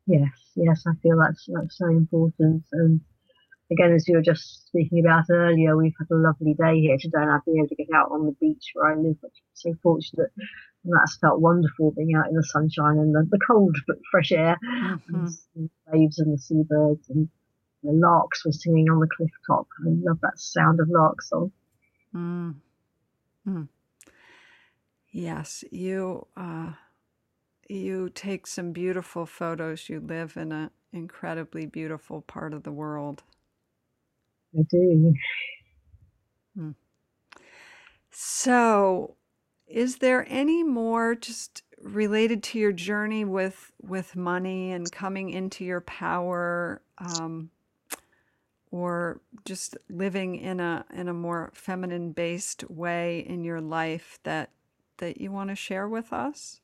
Yes, 0.07 0.33
yes, 0.55 0.85
I 0.87 0.93
feel 1.03 1.19
that's 1.19 1.47
that's 1.49 1.79
so 1.79 1.87
important. 1.87 2.65
And 2.73 3.01
again, 3.71 3.93
as 3.93 4.07
you 4.07 4.17
were 4.17 4.23
just 4.23 4.67
speaking 4.67 5.01
about 5.01 5.25
earlier, 5.31 5.77
we've 5.77 5.95
had 5.99 6.15
a 6.15 6.19
lovely 6.19 6.55
day 6.55 6.81
here 6.81 6.99
today, 6.99 7.23
and 7.23 7.31
I've 7.31 7.45
been 7.45 7.59
able 7.59 7.69
to 7.69 7.75
get 7.75 7.89
out 7.95 8.11
on 8.11 8.27
the 8.27 8.37
beach 8.41 8.73
where 8.75 8.93
I 8.93 8.97
live, 8.97 9.17
which 9.21 9.33
I'm 9.33 9.55
so 9.55 9.75
fortunate. 9.83 10.31
And 10.85 10.93
that's 10.93 11.17
felt 11.17 11.41
wonderful 11.41 11.93
being 11.93 12.15
out 12.15 12.29
in 12.29 12.35
the 12.35 12.43
sunshine 12.43 12.99
and 12.99 13.15
the, 13.15 13.27
the 13.31 13.39
cold 13.47 13.77
but 13.87 13.97
fresh 14.11 14.33
air, 14.33 14.59
mm-hmm. 14.63 15.15
and 15.15 15.29
the 15.57 15.71
waves 15.91 16.19
and 16.19 16.35
the 16.35 16.39
seabirds 16.39 17.09
and 17.09 17.29
the 17.83 17.93
larks 17.93 18.45
were 18.45 18.53
singing 18.53 18.91
on 18.91 19.01
the 19.01 19.09
cliff 19.17 19.31
top. 19.47 19.67
I 19.81 19.89
love 19.89 20.19
that 20.21 20.39
sound 20.39 20.81
of 20.81 20.89
lark 20.91 21.23
song. 21.23 21.53
Mm. 22.15 22.55
Mm. 23.47 23.69
Yes, 25.11 25.65
you. 25.71 26.27
Uh 26.37 26.73
you 27.69 28.11
take 28.11 28.47
some 28.47 28.73
beautiful 28.73 29.27
photos. 29.27 29.89
You 29.89 30.01
live 30.01 30.37
in 30.37 30.53
an 30.53 30.71
incredibly 30.93 31.67
beautiful 31.67 32.23
part 32.23 32.53
of 32.55 32.63
the 32.63 32.73
world. 32.73 33.23
I 34.59 34.63
do. 34.71 35.15
Hmm. 36.57 36.71
So, 38.11 39.17
is 39.67 39.97
there 39.97 40.25
any 40.29 40.63
more 40.63 41.15
just 41.15 41.63
related 41.81 42.43
to 42.43 42.59
your 42.59 42.73
journey 42.73 43.25
with 43.25 43.73
with 43.83 44.17
money 44.17 44.73
and 44.73 44.91
coming 44.91 45.31
into 45.31 45.65
your 45.65 45.81
power, 45.81 46.81
um, 46.99 47.51
or 48.71 49.21
just 49.45 49.77
living 49.91 50.37
in 50.37 50.61
a 50.61 50.85
in 50.95 51.09
a 51.09 51.15
more 51.15 51.51
feminine 51.55 52.13
based 52.13 52.69
way 52.71 53.21
in 53.21 53.45
your 53.45 53.61
life 53.61 54.19
that 54.23 54.51
that 54.99 55.21
you 55.21 55.33
want 55.33 55.51
to 55.51 55.57
share 55.57 55.89
with 55.89 56.13
us? 56.13 56.61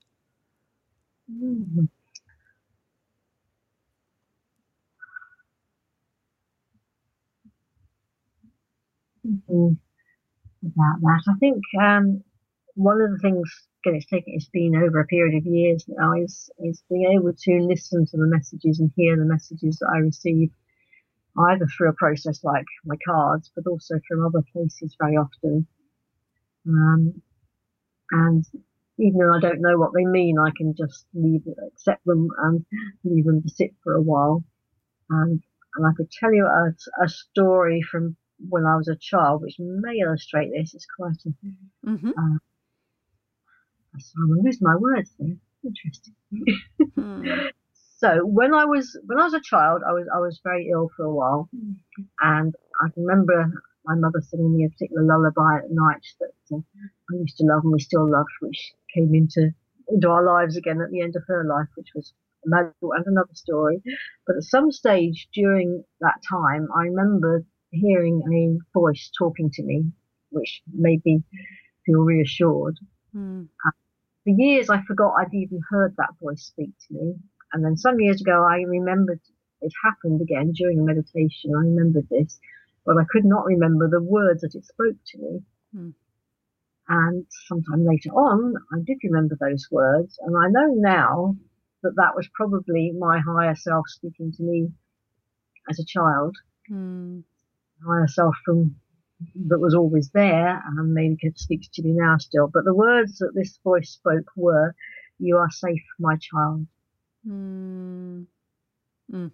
Mm. 1.31 1.89
thinking 9.23 9.79
about 10.63 11.01
that. 11.01 11.23
I 11.29 11.35
think 11.39 11.63
um, 11.81 12.23
one 12.75 13.01
of 13.01 13.11
the 13.13 13.19
things, 13.19 13.51
again, 13.85 13.97
it's 13.97 14.07
taken, 14.07 14.35
it's 14.35 14.49
been 14.49 14.77
over 14.77 15.01
a 15.01 15.07
period 15.07 15.37
of 15.39 15.47
years 15.47 15.85
now, 15.89 16.13
is 16.15 16.51
is 16.61 16.83
being 16.91 17.13
able 17.19 17.33
to 17.33 17.61
listen 17.61 18.07
to 18.07 18.17
the 18.17 18.27
messages 18.27 18.81
and 18.81 18.91
hear 18.97 19.17
the 19.17 19.25
messages 19.25 19.79
that 19.79 19.91
I 19.95 19.99
receive, 19.99 20.51
either 21.39 21.67
through 21.67 21.91
a 21.91 21.95
process 21.95 22.45
like 22.45 22.67
my 22.85 22.97
cards, 23.07 23.51
but 23.55 23.67
also 23.71 24.01
from 24.09 24.27
other 24.27 24.45
places 24.53 24.97
very 25.01 25.17
often. 25.17 25.67
Um, 26.67 27.23
and 28.13 28.45
even 29.01 29.19
though 29.19 29.35
I 29.35 29.41
don't 29.41 29.61
know 29.61 29.79
what 29.79 29.93
they 29.95 30.05
mean, 30.05 30.39
I 30.39 30.51
can 30.57 30.75
just 30.77 31.07
leave, 31.15 31.43
accept 31.67 32.05
them 32.05 32.29
and 32.39 32.65
leave 33.05 33.25
them 33.25 33.43
to 33.43 33.49
sit 33.49 33.75
for 33.83 33.95
a 33.95 34.03
while. 34.03 34.45
And, 35.09 35.43
and 35.77 35.87
I 35.87 35.91
could 35.97 36.11
tell 36.11 36.33
you 36.33 36.47
a, 36.47 36.75
a 37.05 37.09
story 37.09 37.83
from 37.83 38.17
when 38.49 38.65
I 38.65 38.77
was 38.77 38.89
a 38.89 38.97
child, 38.97 39.43
which 39.43 39.57
may 39.59 39.99
illustrate 39.99 40.51
this. 40.57 40.75
It's 40.75 40.87
quite 40.97 41.17
a. 41.27 41.89
Mm-hmm. 41.89 42.09
Uh, 42.09 42.39
I'm 43.95 44.41
losing 44.43 44.61
my 44.63 44.77
words 44.77 45.11
there. 45.19 45.37
Interesting. 45.65 46.15
mm. 46.97 47.51
So 48.01 48.25
when 48.25 48.55
I 48.55 48.65
was 48.65 48.99
when 49.05 49.19
I 49.21 49.25
was 49.25 49.35
a 49.35 49.43
child, 49.43 49.83
I 49.87 49.93
was 49.93 50.07
I 50.15 50.21
was 50.21 50.41
very 50.43 50.71
ill 50.73 50.89
for 50.97 51.05
a 51.05 51.13
while, 51.13 51.51
and 52.23 52.55
I 52.81 52.89
remember 52.97 53.63
my 53.85 53.95
mother 53.95 54.21
singing 54.21 54.57
me 54.57 54.65
a 54.65 54.71
particular 54.71 55.03
lullaby 55.03 55.59
at 55.59 55.71
night 55.71 56.05
that 56.21 56.57
uh, 56.57 56.59
I 56.59 57.17
used 57.17 57.37
to 57.39 57.45
love 57.45 57.63
and 57.65 57.73
we 57.73 57.81
still 57.81 58.11
love, 58.11 58.27
which 58.41 58.73
came 58.95 59.15
into 59.15 59.51
into 59.89 60.09
our 60.09 60.25
lives 60.25 60.57
again 60.57 60.81
at 60.81 60.91
the 60.91 61.01
end 61.01 61.17
of 61.17 61.23
her 61.27 61.45
life, 61.45 61.67
which 61.75 61.89
was 61.95 62.13
magical 62.45 62.93
and 62.93 63.07
another 63.07 63.35
story. 63.35 63.83
But 64.27 64.37
at 64.37 64.45
some 64.45 64.71
stage 64.71 65.29
during 65.35 65.85
that 66.01 66.21
time, 66.29 66.69
I 66.77 66.85
remember 66.85 67.45
hearing 67.71 68.23
a 68.33 68.79
voice 68.79 69.11
talking 69.17 69.51
to 69.51 69.63
me, 69.63 69.85
which 70.31 70.63
made 70.73 71.05
me 71.05 71.23
feel 71.85 72.01
reassured. 72.01 72.79
Mm. 73.15 73.49
Uh, 73.67 73.71
for 74.25 74.31
years, 74.31 74.71
I 74.71 74.83
forgot 74.83 75.15
I'd 75.19 75.35
even 75.35 75.61
heard 75.71 75.95
that 75.97 76.15
voice 76.23 76.43
speak 76.43 76.71
to 76.89 76.95
me. 76.95 77.15
And 77.53 77.65
then 77.65 77.77
some 77.77 77.99
years 77.99 78.21
ago, 78.21 78.47
I 78.49 78.63
remembered 78.63 79.21
it 79.63 79.73
happened 79.85 80.21
again 80.23 80.53
during 80.53 80.79
a 80.79 80.83
meditation. 80.83 81.53
I 81.55 81.61
remembered 81.61 82.09
this, 82.09 82.39
but 82.91 82.99
I 83.01 83.05
could 83.09 83.25
not 83.25 83.45
remember 83.45 83.89
the 83.89 84.03
words 84.03 84.41
that 84.41 84.57
it 84.57 84.65
spoke 84.65 84.97
to 85.07 85.19
me. 85.19 85.43
Mm. 85.77 85.95
And 86.89 87.27
sometime 87.47 87.87
later 87.87 88.11
on, 88.11 88.55
I 88.73 88.79
did 88.85 88.99
remember 89.05 89.37
those 89.41 89.69
words. 89.71 90.19
And 90.23 90.37
I 90.37 90.49
know 90.49 90.75
now 90.75 91.37
that 91.85 91.95
that 91.95 92.17
was 92.17 92.29
probably 92.35 92.93
my 92.99 93.21
higher 93.21 93.55
self 93.55 93.85
speaking 93.87 94.33
to 94.33 94.43
me 94.43 94.73
as 95.71 95.79
a 95.79 95.85
child. 95.85 96.35
Mm 96.69 97.23
higher 97.87 98.09
self 98.09 98.35
from 98.45 98.77
that 99.49 99.59
was 99.59 99.75
always 99.75 100.11
there 100.11 100.63
and 100.67 100.95
maybe 100.95 101.17
speaks 101.37 101.69
to 101.69 101.83
me 101.83 101.93
now 101.93 102.17
still. 102.19 102.49
But 102.53 102.65
the 102.65 102.75
words 102.75 103.19
that 103.19 103.33
this 103.35 103.59
voice 103.63 103.91
spoke 103.91 104.31
were, 104.35 104.75
"You 105.19 105.37
are 105.37 105.51
safe, 105.51 105.85
my 105.99 106.17
child." 106.17 106.67
Mm. 107.27 108.27
Mm. 109.13 109.33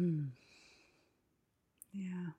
Hmm. 0.00 0.28
Yeah. 1.92 2.30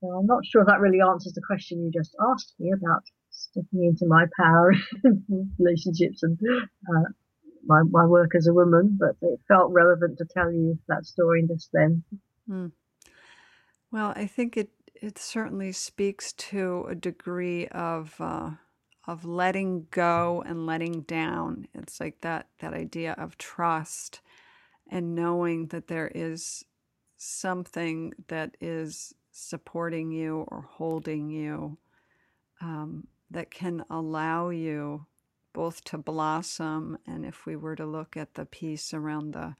So 0.00 0.10
I'm 0.10 0.26
not 0.26 0.46
sure 0.46 0.64
that 0.64 0.78
really 0.78 1.00
answers 1.00 1.32
the 1.32 1.42
question 1.44 1.82
you 1.82 1.90
just 1.90 2.14
asked 2.30 2.54
me 2.60 2.70
about 2.70 3.02
stepping 3.30 3.84
into 3.84 4.06
my 4.06 4.26
power 4.36 4.74
relationships 5.58 6.22
and 6.22 6.38
uh, 6.88 7.10
my, 7.66 7.82
my 7.90 8.06
work 8.06 8.36
as 8.36 8.46
a 8.46 8.54
woman, 8.54 8.96
but 9.00 9.16
it 9.26 9.40
felt 9.48 9.72
relevant 9.72 10.18
to 10.18 10.24
tell 10.24 10.52
you 10.52 10.78
that 10.86 11.04
story 11.04 11.44
just 11.48 11.70
then. 11.72 12.04
Mm. 12.48 12.70
Well, 13.90 14.12
I 14.14 14.26
think 14.26 14.56
it 14.56 14.70
it 14.94 15.18
certainly 15.18 15.72
speaks 15.72 16.32
to 16.32 16.86
a 16.88 16.94
degree 16.94 17.66
of 17.68 18.14
uh, 18.20 18.50
of 19.08 19.24
letting 19.24 19.88
go 19.90 20.44
and 20.46 20.64
letting 20.64 21.00
down. 21.00 21.66
It's 21.74 21.98
like 21.98 22.20
that 22.20 22.46
that 22.60 22.72
idea 22.72 23.16
of 23.18 23.36
trust 23.36 24.20
and 24.90 25.14
knowing 25.14 25.66
that 25.68 25.88
there 25.88 26.10
is 26.14 26.64
something 27.16 28.12
that 28.28 28.56
is 28.60 29.14
supporting 29.30 30.10
you 30.10 30.44
or 30.48 30.62
holding 30.62 31.28
you 31.30 31.76
um, 32.60 33.06
that 33.30 33.50
can 33.50 33.84
allow 33.90 34.48
you 34.50 35.06
both 35.52 35.82
to 35.84 35.98
blossom 35.98 36.98
and 37.06 37.24
if 37.24 37.46
we 37.46 37.56
were 37.56 37.76
to 37.76 37.86
look 37.86 38.16
at 38.16 38.34
the 38.34 38.44
piece 38.44 38.92
around 38.92 39.32
the 39.32 39.54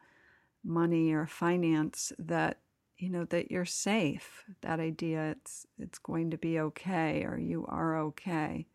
money 0.65 1.13
or 1.13 1.27
finance 1.27 2.13
that 2.19 2.59
you 2.99 3.11
know 3.11 3.25
that 3.25 3.51
you're 3.51 3.65
safe 3.65 4.45
that 4.63 4.81
idea 4.81 5.31
it's 5.31 5.67
it's 5.79 5.99
going 5.99 6.31
to 6.31 6.39
be 6.39 6.59
okay 6.59 7.25
or 7.25 7.39
you 7.39 7.65
are 7.69 7.99
okay. 7.99 8.67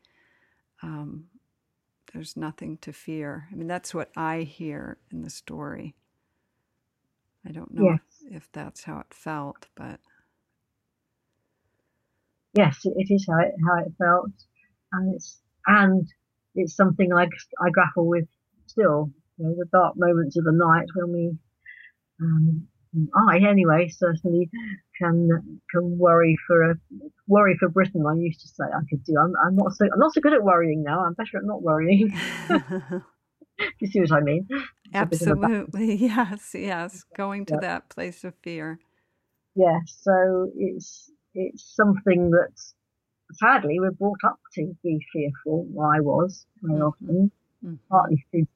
Um, 0.81 1.25
there's 2.13 2.37
nothing 2.37 2.77
to 2.77 2.93
fear. 2.93 3.47
I 3.51 3.55
mean 3.55 3.67
that's 3.67 3.93
what 3.93 4.11
i 4.15 4.39
hear 4.41 4.97
in 5.11 5.21
the 5.21 5.29
story 5.29 5.95
i 7.47 7.51
don't 7.51 7.73
know 7.73 7.83
yes. 7.83 7.99
if, 8.29 8.37
if 8.37 8.51
that's 8.51 8.83
how 8.83 8.99
it 8.99 9.13
felt 9.13 9.67
but 9.75 9.99
yes 12.53 12.79
it 12.83 13.07
is 13.09 13.25
how 13.29 13.39
it 13.39 13.53
how 13.65 13.77
it 13.83 13.91
felt 13.97 14.31
and 14.91 15.15
it's 15.15 15.39
and 15.67 16.07
it's 16.55 16.75
something 16.75 17.13
I, 17.13 17.27
I 17.61 17.69
grapple 17.71 18.07
with 18.07 18.25
still. 18.67 19.11
You 19.37 19.45
know, 19.45 19.55
the 19.57 19.65
dark 19.71 19.93
moments 19.95 20.37
of 20.37 20.43
the 20.43 20.51
night 20.51 20.87
when 20.95 21.13
we, 21.13 21.37
um, 22.21 22.67
I 23.29 23.37
anyway 23.47 23.87
certainly 23.87 24.49
can 24.97 25.61
can 25.71 25.97
worry 25.97 26.35
for 26.47 26.71
a 26.71 26.75
worry 27.27 27.55
for 27.57 27.69
Britain. 27.69 28.03
I 28.05 28.15
used 28.15 28.41
to 28.41 28.47
say 28.47 28.65
I 28.65 28.81
could 28.89 29.03
do. 29.05 29.15
I'm, 29.17 29.33
I'm 29.45 29.55
not 29.55 29.73
so 29.73 29.85
I'm 29.85 29.99
not 29.99 30.13
so 30.13 30.21
good 30.21 30.33
at 30.33 30.43
worrying 30.43 30.83
now. 30.83 31.05
I'm 31.05 31.13
better 31.13 31.37
at 31.37 31.45
not 31.45 31.61
worrying. 31.61 32.11
you 32.49 33.87
see 33.87 34.01
what 34.01 34.11
I 34.11 34.21
mean? 34.21 34.47
Absolutely. 34.93 35.95
Yes. 35.95 36.51
Yes. 36.53 37.05
Going 37.15 37.45
to 37.47 37.55
yeah. 37.55 37.67
that 37.67 37.89
place 37.89 38.23
of 38.23 38.33
fear. 38.41 38.79
Yes. 39.55 39.65
Yeah, 39.65 39.79
so 39.85 40.51
it's 40.55 41.11
it's 41.33 41.75
something 41.75 42.31
that 42.31 42.53
sadly, 43.33 43.79
we're 43.79 43.91
brought 43.91 44.23
up 44.25 44.39
to 44.55 44.75
be 44.83 44.99
fearful. 45.13 45.65
Well, 45.69 45.89
I 45.89 45.99
was 45.99 46.45
very 46.61 46.79
mm-hmm. 46.79 46.87
often, 46.87 47.31
mm-hmm. 47.63 47.75
partly 47.89 48.25
through 48.31 48.47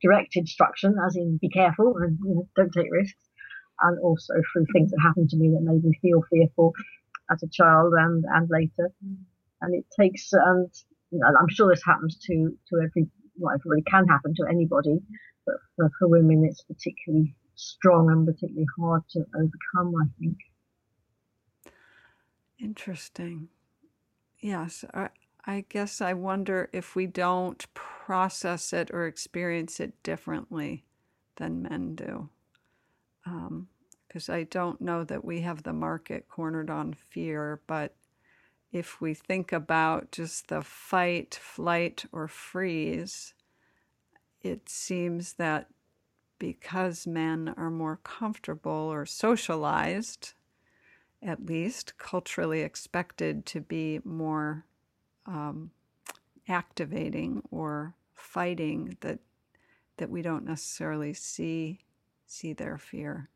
direct 0.00 0.36
instruction, 0.36 0.96
as 1.06 1.16
in 1.16 1.38
be 1.40 1.48
careful 1.48 1.96
and 1.98 2.18
you 2.24 2.34
know, 2.34 2.48
don't 2.56 2.72
take 2.72 2.90
risks, 2.90 3.28
and 3.80 3.98
also 4.00 4.34
through 4.52 4.66
things 4.72 4.90
that 4.90 5.00
happened 5.02 5.30
to 5.30 5.36
me 5.36 5.50
that 5.50 5.62
made 5.62 5.84
me 5.84 5.98
feel 6.02 6.22
fearful 6.30 6.72
as 7.30 7.42
a 7.42 7.48
child 7.48 7.94
and 7.96 8.24
and 8.34 8.48
later. 8.50 8.90
Mm-hmm. 9.04 9.22
And 9.62 9.74
it 9.74 9.86
takes, 9.98 10.32
and 10.32 10.68
you 11.10 11.20
know, 11.20 11.26
I'm 11.28 11.48
sure 11.48 11.72
this 11.72 11.84
happens 11.84 12.16
to 12.26 12.56
to 12.68 12.76
every, 12.82 13.08
well, 13.36 13.54
it 13.54 13.62
really 13.64 13.82
can 13.82 14.06
happen 14.06 14.34
to 14.36 14.46
anybody, 14.48 14.98
but 15.46 15.56
for, 15.76 15.90
for 15.98 16.08
women, 16.08 16.44
it's 16.44 16.62
particularly 16.62 17.34
strong 17.54 18.10
and 18.10 18.26
particularly 18.26 18.66
hard 18.78 19.02
to 19.10 19.20
overcome. 19.34 19.94
I 20.00 20.06
think. 20.18 20.38
Interesting. 22.58 23.48
Yes, 24.40 24.84
I, 24.94 25.08
I 25.44 25.64
guess 25.68 26.00
I 26.00 26.12
wonder 26.14 26.68
if 26.72 26.94
we 26.94 27.06
don't 27.06 27.64
process 27.74 28.72
it 28.72 28.90
or 28.92 29.06
experience 29.06 29.80
it 29.80 30.02
differently 30.02 30.84
than 31.36 31.62
men 31.62 31.94
do. 31.94 32.28
Because 33.24 34.28
um, 34.28 34.34
I 34.34 34.44
don't 34.44 34.80
know 34.80 35.04
that 35.04 35.24
we 35.24 35.40
have 35.40 35.62
the 35.62 35.72
market 35.72 36.28
cornered 36.28 36.70
on 36.70 36.94
fear, 36.94 37.60
but 37.66 37.94
if 38.72 39.00
we 39.00 39.14
think 39.14 39.52
about 39.52 40.12
just 40.12 40.48
the 40.48 40.62
fight, 40.62 41.34
flight, 41.34 42.04
or 42.12 42.26
freeze, 42.28 43.34
it 44.42 44.68
seems 44.68 45.34
that 45.34 45.70
because 46.38 47.06
men 47.06 47.54
are 47.56 47.70
more 47.70 47.98
comfortable 47.98 48.72
or 48.72 49.06
socialized 49.06 50.34
at 51.22 51.46
least 51.46 51.98
culturally 51.98 52.60
expected 52.62 53.46
to 53.46 53.60
be 53.60 54.00
more 54.04 54.66
um, 55.26 55.70
activating 56.48 57.42
or 57.50 57.94
fighting 58.14 58.96
that 59.00 59.20
that 59.98 60.10
we 60.10 60.22
don't 60.22 60.44
necessarily 60.44 61.14
see 61.14 61.80
see 62.26 62.52
their 62.52 62.78
fear 62.78 63.30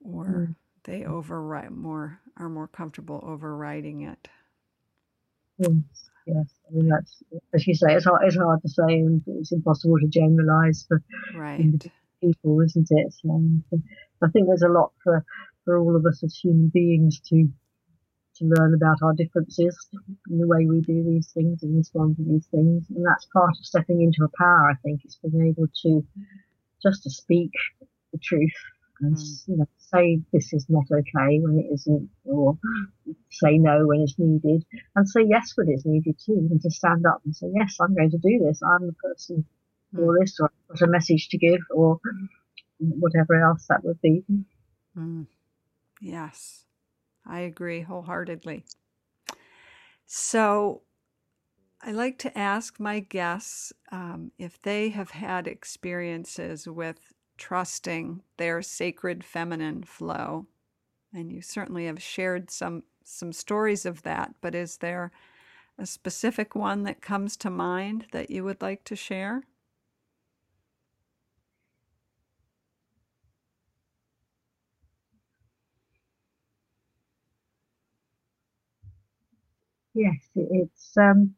or 0.00 0.50
Mm. 0.50 0.54
they 0.84 1.04
override 1.04 1.70
more 1.70 2.20
are 2.36 2.48
more 2.48 2.68
comfortable 2.68 3.20
overriding 3.22 4.00
it. 4.02 4.28
Yes, 5.58 6.09
yes. 6.26 6.46
I 6.68 6.74
mean, 6.74 6.88
that's 6.88 7.22
as 7.54 7.66
you 7.66 7.74
say. 7.74 7.94
It's 7.94 8.04
hard. 8.04 8.22
It's 8.26 8.36
hard 8.36 8.62
to 8.62 8.68
say, 8.68 8.94
and 9.00 9.22
it's 9.26 9.52
impossible 9.52 9.98
to 9.98 10.06
generalise 10.08 10.84
for 10.86 11.02
Right. 11.34 11.90
people, 12.22 12.60
isn't 12.60 12.88
it? 12.90 13.14
And 13.24 13.62
I 14.22 14.28
think 14.28 14.46
there's 14.46 14.62
a 14.62 14.68
lot 14.68 14.92
for 15.02 15.24
for 15.64 15.78
all 15.78 15.96
of 15.96 16.06
us 16.06 16.22
as 16.24 16.36
human 16.36 16.68
beings 16.68 17.20
to 17.28 17.48
to 18.36 18.44
learn 18.58 18.74
about 18.74 18.96
our 19.02 19.12
differences 19.14 19.76
and 20.28 20.40
the 20.40 20.46
way 20.46 20.66
we 20.66 20.80
do 20.80 21.04
these 21.04 21.30
things 21.32 21.62
and 21.62 21.76
respond 21.76 22.16
to 22.16 22.24
these 22.24 22.46
things. 22.46 22.84
And 22.90 23.04
that's 23.04 23.26
part 23.32 23.50
of 23.50 23.64
stepping 23.64 24.02
into 24.02 24.24
a 24.24 24.36
power. 24.38 24.70
I 24.70 24.74
think 24.82 25.02
it's 25.04 25.16
being 25.16 25.46
able 25.48 25.68
to 25.82 26.06
just 26.82 27.02
to 27.02 27.10
speak 27.10 27.50
the 28.12 28.18
truth 28.18 28.52
and 29.00 29.16
Mm. 29.16 29.48
you 29.48 29.56
know 29.56 29.66
say 29.78 30.20
this 30.32 30.52
is 30.52 30.66
not 30.68 30.84
okay 30.90 31.38
when 31.40 31.58
it 31.58 31.72
isn't, 31.72 32.10
or 32.24 32.58
say 33.30 33.58
no 33.58 33.86
when 33.86 34.00
it's 34.00 34.18
needed, 34.18 34.64
and 34.96 35.08
say 35.08 35.22
yes 35.28 35.52
when 35.56 35.68
it's 35.68 35.86
needed 35.86 36.16
too, 36.24 36.48
and 36.50 36.60
to 36.62 36.70
stand 36.70 37.06
up 37.06 37.20
and 37.24 37.34
say 37.34 37.48
yes, 37.54 37.76
I'm 37.80 37.94
going 37.94 38.10
to 38.10 38.18
do 38.18 38.38
this. 38.44 38.60
I'm 38.62 38.86
the 38.86 38.92
person 38.94 39.44
for 39.94 40.18
this, 40.20 40.38
or 40.40 40.50
I've 40.70 40.78
got 40.78 40.88
a 40.88 40.90
message 40.90 41.28
to 41.30 41.38
give, 41.38 41.60
or 41.70 41.98
whatever 42.78 43.34
else 43.42 43.66
that 43.68 43.84
would 43.84 44.00
be. 44.00 44.24
Mm. 44.96 45.26
Yes, 46.00 46.64
I 47.26 47.40
agree 47.40 47.82
wholeheartedly. 47.82 48.64
So, 50.06 50.82
I 51.82 51.92
like 51.92 52.18
to 52.18 52.38
ask 52.38 52.78
my 52.78 53.00
guests 53.00 53.72
um, 53.90 54.32
if 54.38 54.60
they 54.60 54.90
have 54.90 55.10
had 55.10 55.46
experiences 55.46 56.66
with 56.68 56.98
trusting 57.40 58.22
their 58.38 58.62
sacred 58.62 59.24
feminine 59.24 59.84
flow. 59.84 60.46
And 61.14 61.32
you 61.32 61.42
certainly 61.42 61.86
have 61.86 62.02
shared 62.02 62.50
some 62.50 62.84
some 63.04 63.32
stories 63.32 63.86
of 63.86 64.02
that, 64.02 64.34
but 64.42 64.54
is 64.54 64.78
there 64.78 65.12
a 65.78 65.86
specific 65.86 66.54
one 66.54 66.84
that 66.84 67.02
comes 67.02 67.36
to 67.38 67.50
mind 67.50 68.06
that 68.12 68.30
you 68.30 68.44
would 68.44 68.62
like 68.62 68.84
to 68.84 68.96
share? 68.96 69.44
Yes, 79.94 80.28
it's 80.34 80.96
um, 80.96 81.34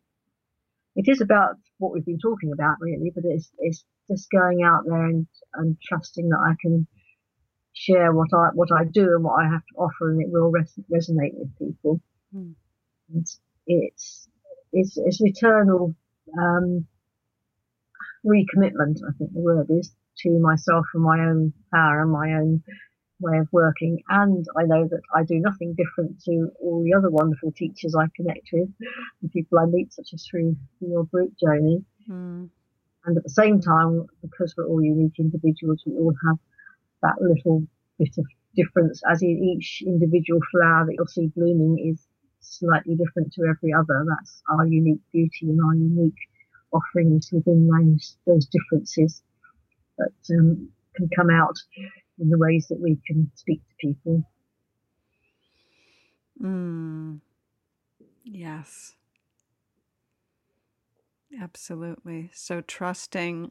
it 0.97 1.09
is 1.09 1.21
about 1.21 1.57
what 1.79 1.93
we've 1.93 2.05
been 2.05 2.19
talking 2.19 2.53
about 2.53 2.77
really, 2.81 3.11
but 3.15 3.25
it's 3.27 3.51
it's 3.59 3.85
just 4.11 4.31
going 4.31 4.63
out 4.63 4.83
there 4.87 5.07
and, 5.07 5.27
and 5.55 5.77
trusting 5.83 6.29
that 6.29 6.39
I 6.39 6.55
can 6.61 6.87
share 7.73 8.13
what 8.13 8.29
I 8.35 8.49
what 8.55 8.69
I 8.73 8.85
do 8.85 9.15
and 9.15 9.25
what 9.25 9.43
I 9.43 9.49
have 9.49 9.65
to 9.67 9.75
offer, 9.79 10.11
and 10.11 10.21
it 10.21 10.29
will 10.31 10.51
res- 10.51 10.79
resonate 10.93 11.35
with 11.35 11.59
people. 11.59 12.01
Mm. 12.35 12.55
It's 13.15 13.41
it's 13.67 14.29
it's, 14.73 14.97
it's 14.97 15.21
an 15.21 15.29
eternal 15.29 15.95
um, 16.39 16.87
recommitment. 18.25 18.99
I 19.07 19.13
think 19.19 19.33
the 19.33 19.41
word 19.41 19.67
is 19.71 19.93
to 20.19 20.31
myself 20.39 20.87
and 20.95 21.03
my 21.03 21.19
own 21.21 21.53
power 21.73 22.03
and 22.03 22.13
my 22.13 22.33
own 22.35 22.63
way 23.23 23.39
of 23.39 23.49
working. 23.53 24.03
And 24.09 24.45
I 24.57 24.65
know 24.65 24.87
that 24.89 25.01
I 25.15 25.25
do 25.25 25.39
nothing 25.39 25.75
different 25.75 26.23
to 26.25 26.51
all 26.61 26.83
the 26.83 26.95
other 26.95 27.11
wonderful 27.11 27.53
teachers 27.53 27.95
I 27.95 28.07
connect 28.17 28.49
with, 28.53 28.69
the 29.23 29.29
people 29.29 29.59
I 29.59 29.67
meet, 29.67 29.93
such 29.93 30.13
as 30.13 30.27
through 30.29 30.57
your 30.81 31.05
group, 31.05 31.33
Joni. 31.43 31.85
Mm. 32.09 32.51
And 33.05 33.17
at 33.17 33.23
the 33.23 33.31
same 33.31 33.61
time, 33.61 34.07
because 34.21 34.55
we're 34.57 34.67
all 34.67 34.83
unique 34.83 35.19
individuals, 35.19 35.83
we 35.87 35.95
all 35.95 36.15
have 36.27 36.37
that 37.03 37.21
little 37.21 37.67
bit 37.99 38.15
of 38.19 38.27
difference, 38.55 39.03
as 39.11 39.23
in 39.23 39.43
each 39.43 39.83
individual 39.87 40.41
flower 40.51 40.87
that 40.87 40.95
you'll 40.97 41.07
see 41.07 41.33
blooming 41.35 41.79
is 41.91 42.07
slightly 42.41 42.95
different 42.95 43.33
to 43.33 43.43
every 43.43 43.73
other. 43.73 44.05
That's 44.09 44.43
our 44.51 44.67
unique 44.67 45.01
beauty 45.13 45.49
and 45.49 45.61
our 45.65 45.75
unique 45.75 46.19
offerings 46.73 47.31
within 47.33 47.69
those, 47.69 48.17
those 48.27 48.47
differences 48.47 49.23
that 49.99 50.37
um, 50.39 50.69
can 50.97 51.09
come 51.15 51.31
out 51.31 51.57
in 52.19 52.31
the 52.31 52.39
ways 52.39 52.67
that 52.69 52.81
we 52.81 52.99
can 53.07 53.31
speak 53.35 53.61
to 53.61 53.87
people. 53.87 54.23
Mm. 56.43 57.21
Yes. 58.25 58.95
Absolutely. 61.41 62.31
So 62.35 62.61
trusting 62.61 63.51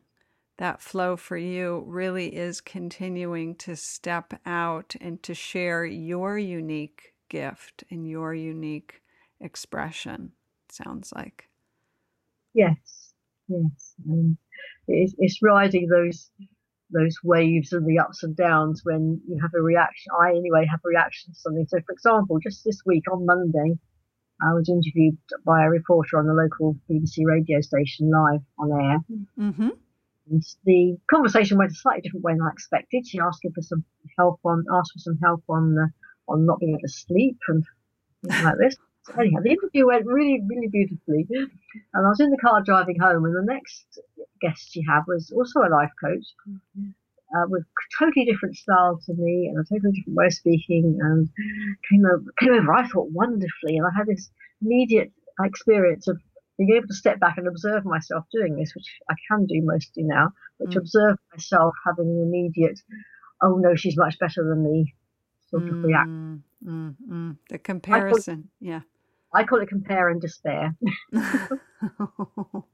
that 0.58 0.82
flow 0.82 1.18
for 1.18 1.38
you 1.38 1.84
really 1.88 2.36
is 2.36 2.62
continuing 2.62 3.56
to 3.56 3.76
step 3.76 4.40
out 4.46 4.96
and 5.02 5.22
to 5.24 5.34
share 5.34 5.86
your 5.86 6.38
unique 6.38 7.14
gift 7.30 7.84
and 7.90 8.08
your 8.08 8.36
unique 8.36 9.02
expression, 9.40 10.34
sounds 10.70 11.12
like. 11.16 11.50
Yes, 12.54 13.14
yes. 13.48 13.96
And 14.08 14.38
it's, 14.88 15.16
it's 15.18 15.42
riding 15.42 15.88
those 15.88 16.30
those 16.92 17.16
waves 17.24 17.74
and 17.74 17.86
the 17.86 18.00
ups 18.00 18.24
and 18.24 18.36
downs 18.36 18.82
when 18.84 19.22
you 19.28 19.40
have 19.42 19.52
a 19.56 19.62
reaction. 19.62 20.12
I 20.22 20.30
anyway 20.32 20.66
have 20.70 20.82
a 20.86 20.90
reaction 20.90 21.34
to 21.34 21.40
something. 21.40 21.66
So, 21.68 21.80
for 21.86 21.94
example, 21.94 22.40
just 22.40 22.64
this 22.64 22.82
week 22.86 23.04
on 23.12 23.26
Monday, 23.26 23.78
I 24.42 24.54
was 24.54 24.70
interviewed 24.70 25.18
by 25.46 25.64
a 25.64 25.70
reporter 25.70 26.18
on 26.18 26.26
the 26.26 26.34
local 26.34 26.76
BBC 26.90 27.26
radio 27.26 27.62
station 27.62 28.10
live 28.10 28.42
on 28.58 28.72
air. 28.72 28.98
Mm-hmm. 29.40 29.70
And 30.30 30.44
the 30.66 30.98
conversation 31.10 31.58
went 31.58 31.72
a 31.72 31.76
slightly 31.76 32.02
different 32.02 32.24
way 32.24 32.34
than 32.34 32.42
I 32.42 32.52
expected. 32.52 33.08
She 33.08 33.20
asked 33.20 33.46
for 33.54 33.62
some 33.62 33.84
help 34.18 34.40
on, 34.44 34.66
asked 34.72 34.94
for 34.94 35.00
some 35.00 35.18
help 35.22 35.44
on 35.50 35.78
uh, 35.78 36.32
on 36.32 36.46
not 36.46 36.60
being 36.60 36.74
able 36.74 36.82
to 36.82 36.88
sleep 36.88 37.38
and 37.48 37.64
things 38.24 38.44
like 38.44 38.58
this. 38.58 38.76
So 39.04 39.14
anyhow, 39.20 39.40
the 39.42 39.52
interview 39.52 39.88
went 39.88 40.06
really, 40.06 40.42
really 40.48 40.68
beautifully. 40.68 41.28
And 41.32 42.06
I 42.06 42.10
was 42.10 42.20
in 42.20 42.30
the 42.30 42.38
car 42.38 42.62
driving 42.62 43.00
home, 43.00 43.26
and 43.26 43.36
the 43.36 43.54
next 43.54 44.00
guest 44.42 44.72
she 44.72 44.84
had 44.88 45.02
was 45.08 45.32
also 45.32 45.62
a 45.62 45.70
life 45.70 45.92
coach 46.04 46.26
uh, 47.36 47.46
with 47.48 47.64
totally 47.98 48.26
different 48.26 48.56
style 48.56 49.00
to 49.06 49.14
me 49.14 49.48
and 49.48 49.58
a 49.60 49.64
totally 49.64 49.92
different 49.94 50.18
way 50.18 50.26
of 50.28 50.34
speaking, 50.34 51.00
and 51.02 51.30
came 51.90 52.06
over, 52.06 52.26
came 52.40 52.54
over. 52.54 52.74
I 52.74 52.88
thought 52.88 53.12
wonderfully, 53.12 53.78
and 53.78 53.88
I 53.88 53.98
had 53.98 54.08
this 54.08 54.30
immediate 54.62 55.12
experience 55.44 56.08
of 56.08 56.20
being 56.58 56.72
able 56.76 56.88
to 56.88 56.94
step 56.94 57.20
back 57.20 57.38
and 57.38 57.48
observe 57.48 57.86
myself 57.86 58.26
doing 58.32 58.56
this, 58.56 58.76
which 58.76 58.86
I 59.10 59.16
can 59.28 59.46
do 59.46 59.62
mostly 59.64 60.04
now, 60.04 60.32
but 60.60 60.70
to 60.72 60.80
Mm. 60.80 60.82
observe 60.82 61.18
myself 61.34 61.74
having 61.86 62.08
an 62.08 62.22
immediate, 62.22 62.80
oh 63.42 63.56
no, 63.56 63.74
she's 63.76 63.98
much 63.98 64.20
better 64.20 64.44
than 64.48 64.64
me, 64.64 64.94
sort 65.50 65.68
of 65.70 65.84
reaction. 65.84 66.44
Mm, 66.64 66.70
mm, 66.70 66.96
mm. 67.10 67.38
The 67.50 67.58
comparison, 67.58 68.50
yeah. 68.60 68.82
I 69.34 69.44
call 69.44 69.62
it 69.62 69.70
compare 69.70 70.10
and 70.10 70.22
despair. 70.22 70.76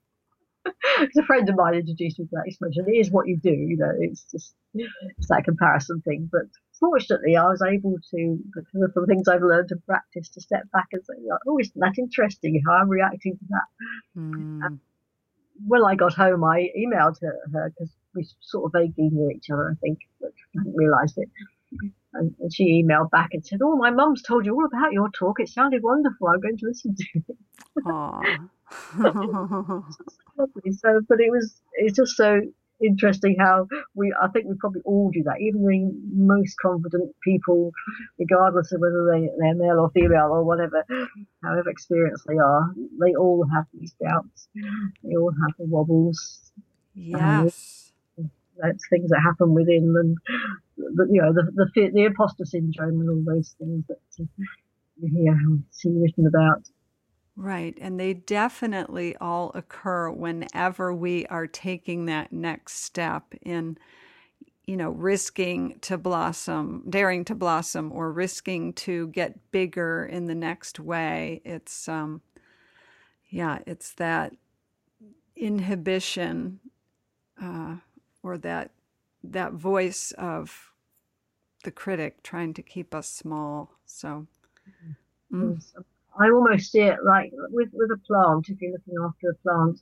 Because 0.99 1.17
a 1.17 1.25
friend 1.25 1.47
of 1.49 1.55
mine 1.55 1.75
introduced 1.75 2.19
me 2.19 2.25
to 2.25 2.31
that 2.33 2.47
expression. 2.47 2.85
It 2.87 2.97
is 2.97 3.11
what 3.11 3.27
you 3.27 3.37
do, 3.37 3.51
you 3.51 3.77
know. 3.77 3.91
It's 3.99 4.23
just 4.31 4.53
it's 4.73 5.27
that 5.29 5.43
comparison 5.45 6.01
thing. 6.01 6.29
But 6.31 6.47
fortunately, 6.79 7.35
I 7.35 7.43
was 7.43 7.61
able 7.61 7.95
to, 8.11 8.39
because 8.53 8.81
of 8.81 8.93
the 8.93 9.05
things 9.07 9.27
I've 9.27 9.41
learned 9.41 9.71
in 9.71 9.81
practice, 9.85 10.29
to 10.29 10.41
step 10.41 10.63
back 10.71 10.87
and 10.91 11.03
say, 11.05 11.13
"Oh, 11.47 11.59
isn't 11.59 11.79
that 11.79 11.97
interesting? 11.97 12.61
How 12.65 12.73
I'm 12.73 12.89
reacting 12.89 13.37
to 13.37 13.45
that." 13.49 13.67
Mm, 14.17 14.79
When 15.65 15.83
I 15.83 15.95
got 15.95 16.13
home, 16.13 16.43
I 16.43 16.69
emailed 16.77 17.19
her 17.21 17.69
because 17.69 17.93
we 18.13 18.27
sort 18.41 18.65
of 18.65 18.71
vaguely 18.73 19.09
knew 19.09 19.29
each 19.29 19.49
other, 19.49 19.71
I 19.71 19.75
think, 19.79 19.99
but 20.19 20.31
I 20.55 20.59
hadn't 20.59 20.75
realised 20.75 21.17
it. 21.17 21.29
And, 22.13 22.33
and 22.39 22.53
she 22.53 22.83
emailed 22.83 23.11
back 23.11 23.29
and 23.33 23.45
said, 23.45 23.59
"Oh, 23.61 23.75
my 23.75 23.89
mum's 23.91 24.23
told 24.23 24.45
you 24.45 24.55
all 24.55 24.65
about 24.65 24.93
your 24.93 25.09
talk. 25.17 25.39
It 25.39 25.49
sounded 25.49 25.83
wonderful. 25.83 26.27
I'm 26.27 26.39
going 26.39 26.57
to 26.57 26.65
listen 26.65 26.95
to 26.95 27.05
it." 27.19 27.37
lovely. 30.37 30.71
So, 30.71 31.01
but 31.07 31.19
it 31.19 31.31
was 31.31 31.61
it's 31.73 31.95
just 31.95 32.15
so 32.15 32.41
interesting 32.83 33.35
how 33.39 33.67
we 33.95 34.13
I 34.21 34.27
think 34.27 34.45
we 34.47 34.55
probably 34.59 34.81
all 34.85 35.09
do 35.11 35.23
that. 35.23 35.39
Even 35.39 35.63
the 35.63 35.91
most 36.15 36.55
confident 36.61 37.15
people, 37.23 37.71
regardless 38.19 38.71
of 38.71 38.81
whether 38.81 39.09
they 39.11 39.29
they're 39.39 39.55
male 39.55 39.79
or 39.79 39.89
female 39.91 40.29
or 40.31 40.43
whatever, 40.43 40.85
however 41.43 41.69
experienced 41.69 42.25
they 42.27 42.37
are, 42.37 42.71
they 42.99 43.15
all 43.15 43.45
have 43.53 43.65
these 43.73 43.93
doubts. 44.03 44.47
They 45.03 45.15
all 45.15 45.31
have 45.31 45.55
the 45.57 45.65
wobbles. 45.65 46.51
yes. 46.93 47.86
That's 48.61 48.87
things 48.89 49.09
that 49.09 49.21
happen 49.23 49.53
within 49.53 49.93
them. 49.93 50.15
The, 50.77 51.07
you 51.09 51.21
know 51.21 51.33
the 51.33 51.51
the 51.55 51.91
the 51.93 52.03
imposter 52.05 52.45
syndrome 52.45 53.01
and 53.01 53.09
all 53.09 53.23
those 53.35 53.55
things 53.59 53.85
that 53.87 53.99
uh, 54.19 54.25
you 55.01 55.09
hear 55.09 55.33
and 55.33 55.63
see 55.71 55.89
written 55.89 56.27
about. 56.27 56.63
Right. 57.37 57.77
And 57.79 57.99
they 57.99 58.15
definitely 58.15 59.15
all 59.17 59.51
occur 59.53 60.09
whenever 60.09 60.91
we 60.91 61.27
are 61.27 61.45
taking 61.45 62.05
that 62.07 62.33
next 62.33 62.83
step 62.83 63.35
in, 63.43 63.77
you 64.65 64.75
know, 64.75 64.89
risking 64.89 65.77
to 65.81 65.99
blossom, 65.99 66.83
daring 66.89 67.23
to 67.25 67.35
blossom, 67.35 67.91
or 67.91 68.11
risking 68.11 68.73
to 68.73 69.09
get 69.09 69.51
bigger 69.51 70.03
in 70.03 70.25
the 70.25 70.33
next 70.33 70.79
way. 70.79 71.43
It's, 71.45 71.87
um, 71.87 72.21
yeah, 73.29 73.59
it's 73.67 73.93
that 73.93 74.33
inhibition 75.35 76.59
uh, 77.39 77.75
or 78.27 78.37
that 78.37 78.71
that 79.23 79.53
voice 79.53 80.11
of 80.17 80.71
the 81.63 81.71
critic 81.71 82.23
trying 82.23 82.53
to 82.53 82.61
keep 82.61 82.93
us 82.93 83.09
small. 83.09 83.71
So, 83.85 84.27
mm. 85.33 85.59
I 86.19 86.29
almost 86.29 86.71
see 86.71 86.81
it 86.81 86.99
like 87.05 87.31
with 87.51 87.69
with 87.73 87.89
a 87.91 87.99
plant. 88.05 88.49
If 88.49 88.61
you're 88.61 88.73
looking 88.73 88.95
after 89.01 89.29
a 89.29 89.35
plant, 89.35 89.79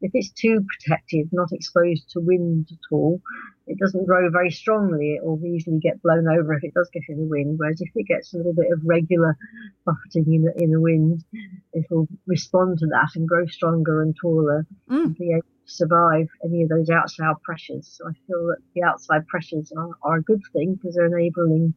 if 0.00 0.10
it's 0.14 0.30
too 0.30 0.64
protected, 0.70 1.28
not 1.32 1.52
exposed 1.52 2.08
to 2.10 2.20
wind 2.20 2.68
at 2.72 2.94
all, 2.94 3.20
it 3.66 3.78
doesn't 3.78 4.06
grow 4.06 4.30
very 4.30 4.50
strongly. 4.50 5.14
It 5.14 5.24
will 5.24 5.40
easily 5.44 5.78
get 5.80 6.02
blown 6.02 6.26
over 6.26 6.54
if 6.54 6.64
it 6.64 6.74
does 6.74 6.90
get 6.92 7.02
in 7.08 7.18
the 7.18 7.28
wind. 7.28 7.58
Whereas 7.58 7.80
if 7.80 7.90
it 7.94 8.08
gets 8.08 8.32
a 8.32 8.38
little 8.38 8.54
bit 8.54 8.72
of 8.72 8.80
regular 8.84 9.36
buffeting 9.84 10.32
in 10.34 10.42
the, 10.44 10.52
in 10.62 10.70
the 10.70 10.80
wind, 10.80 11.24
it 11.72 11.86
will 11.90 12.08
respond 12.26 12.78
to 12.78 12.86
that 12.86 13.10
and 13.14 13.28
grow 13.28 13.46
stronger 13.46 14.02
and 14.02 14.16
taller 14.20 14.66
mm. 14.90 15.04
and 15.04 15.18
be 15.18 15.32
able 15.32 15.51
survive 15.66 16.28
any 16.44 16.62
of 16.62 16.68
those 16.68 16.90
outside 16.90 17.34
pressures. 17.42 17.88
So 17.96 18.08
I 18.08 18.12
feel 18.26 18.46
that 18.48 18.58
the 18.74 18.82
outside 18.82 19.26
pressures 19.26 19.72
are, 19.76 19.90
are 20.02 20.16
a 20.16 20.22
good 20.22 20.42
thing 20.52 20.74
because 20.74 20.94
they're 20.94 21.06
enabling 21.06 21.74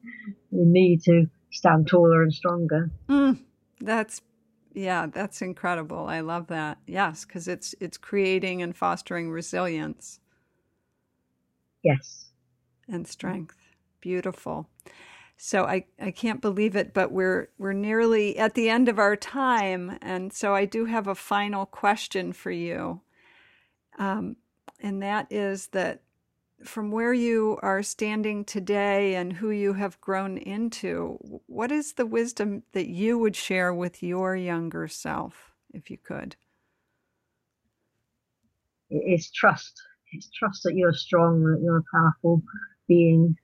me 0.51 0.97
to 1.05 1.25
stand 1.51 1.87
taller 1.87 2.23
and 2.23 2.33
stronger. 2.33 2.89
Mm. 3.09 3.39
That's 3.79 4.21
yeah, 4.73 5.07
that's 5.07 5.41
incredible. 5.41 6.07
I 6.07 6.19
love 6.19 6.47
that. 6.47 6.79
Yes, 6.85 7.23
because 7.23 7.47
it's 7.47 7.73
it's 7.79 7.97
creating 7.97 8.61
and 8.61 8.75
fostering 8.75 9.31
resilience. 9.31 10.19
Yes. 11.81 12.31
And 12.87 13.07
strength. 13.07 13.57
Beautiful. 14.01 14.67
So 15.37 15.65
I, 15.65 15.85
I 15.99 16.11
can't 16.11 16.41
believe 16.41 16.75
it, 16.75 16.93
but 16.93 17.11
we're 17.11 17.49
we're 17.57 17.73
nearly 17.73 18.37
at 18.37 18.53
the 18.53 18.69
end 18.69 18.87
of 18.87 18.99
our 18.99 19.15
time, 19.15 19.97
and 20.01 20.31
so 20.31 20.55
I 20.55 20.65
do 20.65 20.85
have 20.85 21.07
a 21.07 21.15
final 21.15 21.65
question 21.65 22.31
for 22.31 22.51
you, 22.51 23.01
um, 23.97 24.35
and 24.79 25.01
that 25.01 25.31
is 25.31 25.67
that 25.67 26.01
from 26.63 26.91
where 26.91 27.13
you 27.13 27.59
are 27.61 27.83
standing 27.83 28.45
today 28.45 29.15
and 29.15 29.33
who 29.33 29.49
you 29.51 29.73
have 29.73 29.99
grown 30.01 30.37
into, 30.37 31.17
what 31.47 31.71
is 31.71 31.93
the 31.93 32.05
wisdom 32.05 32.63
that 32.71 32.87
you 32.87 33.17
would 33.17 33.35
share 33.35 33.73
with 33.73 34.01
your 34.01 34.35
younger 34.35 34.87
self, 34.87 35.51
if 35.73 35.91
you 35.91 35.97
could? 35.97 36.35
It's 38.89 39.31
trust. 39.31 39.73
It's 40.13 40.29
trust 40.29 40.63
that 40.63 40.75
you're 40.75 40.93
strong, 40.93 41.43
that 41.43 41.61
you're 41.61 41.79
a 41.79 41.83
powerful 41.93 42.41
being, 42.87 43.35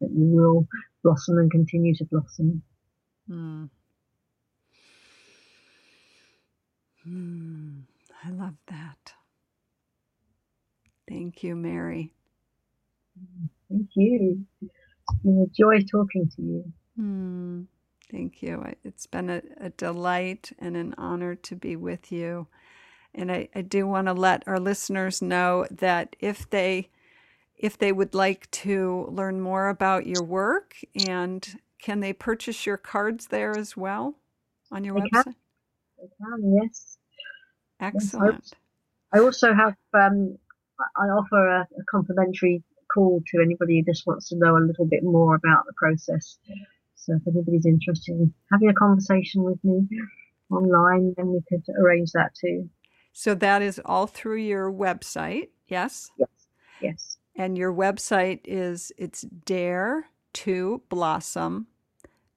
that 0.00 0.10
you 0.10 0.26
will 0.26 0.68
blossom 1.02 1.38
and 1.38 1.50
continue 1.50 1.94
to 1.96 2.04
blossom. 2.04 2.62
Hmm. 3.28 3.64
Hmm. 7.04 7.80
I 8.24 8.30
love 8.30 8.54
that. 8.68 9.14
Thank 11.12 11.42
you, 11.42 11.54
Mary. 11.54 12.14
Thank 13.68 13.90
you. 13.94 14.46
It's 14.62 15.18
been 15.22 15.42
a 15.42 15.46
joy 15.54 15.82
talking 15.82 16.30
to 16.36 16.42
you. 16.42 16.72
Mm, 16.98 17.66
thank 18.10 18.42
you. 18.42 18.64
It's 18.82 19.06
been 19.06 19.28
a, 19.28 19.42
a, 19.60 19.68
delight 19.68 20.52
and 20.58 20.74
an 20.74 20.94
honor 20.96 21.34
to 21.34 21.54
be 21.54 21.76
with 21.76 22.10
you. 22.10 22.46
And 23.14 23.30
I, 23.30 23.50
I 23.54 23.60
do 23.60 23.86
want 23.86 24.06
to 24.06 24.14
let 24.14 24.42
our 24.46 24.58
listeners 24.58 25.20
know 25.20 25.66
that 25.70 26.16
if 26.18 26.48
they 26.48 26.88
if 27.58 27.76
they 27.76 27.92
would 27.92 28.14
like 28.14 28.50
to 28.50 29.06
learn 29.10 29.38
more 29.38 29.68
about 29.68 30.06
your 30.06 30.24
work 30.24 30.76
and 31.06 31.46
can 31.78 32.00
they 32.00 32.14
purchase 32.14 32.64
your 32.64 32.78
cards 32.78 33.26
there 33.26 33.54
as 33.54 33.76
well 33.76 34.14
on 34.70 34.82
your 34.82 34.94
they 34.94 35.02
website? 35.02 35.24
Can. 35.24 35.34
They 35.98 36.08
can, 36.18 36.54
yes. 36.62 36.96
Excellent. 37.80 38.44
Yes, 38.44 38.52
I 39.12 39.18
also 39.18 39.52
have 39.52 39.76
um, 39.92 40.38
I 40.96 41.04
offer 41.04 41.48
a, 41.48 41.60
a 41.78 41.84
complimentary 41.90 42.62
call 42.92 43.22
to 43.28 43.42
anybody 43.42 43.78
who 43.78 43.92
just 43.92 44.06
wants 44.06 44.28
to 44.28 44.36
know 44.36 44.56
a 44.56 44.66
little 44.66 44.86
bit 44.86 45.02
more 45.02 45.34
about 45.34 45.64
the 45.66 45.72
process. 45.76 46.38
So 46.94 47.14
if 47.14 47.26
anybody's 47.26 47.66
interested 47.66 48.12
in 48.12 48.34
having 48.50 48.68
a 48.68 48.74
conversation 48.74 49.42
with 49.42 49.62
me 49.64 49.88
online, 50.50 51.14
then 51.16 51.32
we 51.32 51.40
could 51.48 51.64
arrange 51.76 52.12
that 52.12 52.34
too. 52.34 52.68
So 53.12 53.34
that 53.34 53.62
is 53.62 53.80
all 53.84 54.06
through 54.06 54.36
your 54.36 54.70
website, 54.72 55.48
yes? 55.66 56.10
Yes. 56.18 56.28
Yes. 56.80 57.16
And 57.36 57.56
your 57.56 57.72
website 57.72 58.40
is 58.44 58.92
it's 58.98 59.22
dare 59.22 60.06
to 60.34 60.82
blossom 60.88 61.66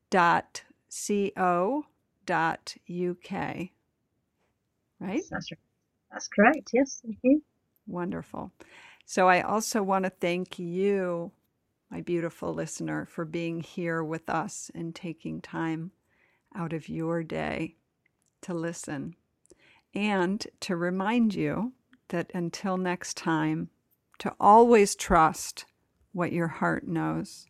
dot 0.10 0.64
co 1.08 1.86
dot 2.26 2.76
uk. 2.90 3.32
Right? 3.32 3.72
That's 5.30 5.52
right. 5.52 5.60
That's 6.12 6.28
correct. 6.30 6.70
Yes, 6.74 7.02
thank 7.04 7.18
you. 7.24 7.44
Wonderful. 7.88 8.52
So 9.06 9.30
I 9.30 9.42
also 9.42 9.84
want 9.84 10.06
to 10.06 10.10
thank 10.10 10.58
you, 10.58 11.32
my 11.92 12.02
beautiful 12.02 12.54
listener, 12.54 13.06
for 13.06 13.26
being 13.26 13.62
here 13.62 14.04
with 14.04 14.30
us 14.30 14.72
and 14.74 14.96
taking 14.96 15.42
time 15.42 15.92
out 16.56 16.74
of 16.74 16.90
your 16.90 17.24
day 17.24 17.76
to 18.42 18.54
listen. 18.54 19.16
And 19.94 20.46
to 20.62 20.76
remind 20.76 21.36
you 21.36 21.74
that 22.10 22.32
until 22.34 22.78
next 22.78 23.16
time, 23.16 23.70
to 24.20 24.34
always 24.40 24.96
trust 24.96 25.66
what 26.14 26.32
your 26.32 26.48
heart 26.48 26.88
knows. 26.88 27.46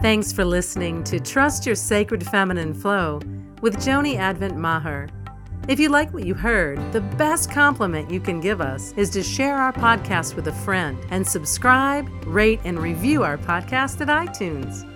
Thanks 0.00 0.32
for 0.32 0.44
listening 0.44 1.04
to 1.04 1.20
Trust 1.20 1.66
Your 1.66 1.74
Sacred 1.74 2.26
Feminine 2.26 2.72
Flow 2.72 3.20
with 3.60 3.76
Joni 3.76 4.16
Advent 4.16 4.56
Maher. 4.56 5.08
If 5.68 5.78
you 5.78 5.88
like 5.88 6.12
what 6.12 6.24
you 6.24 6.34
heard, 6.34 6.92
the 6.92 7.00
best 7.00 7.50
compliment 7.50 8.10
you 8.10 8.18
can 8.18 8.40
give 8.40 8.60
us 8.60 8.92
is 8.96 9.10
to 9.10 9.22
share 9.22 9.56
our 9.56 9.72
podcast 9.72 10.34
with 10.34 10.48
a 10.48 10.52
friend 10.52 10.98
and 11.10 11.26
subscribe, 11.26 12.08
rate, 12.26 12.60
and 12.64 12.78
review 12.78 13.22
our 13.22 13.38
podcast 13.38 14.00
at 14.00 14.08
iTunes. 14.08 14.89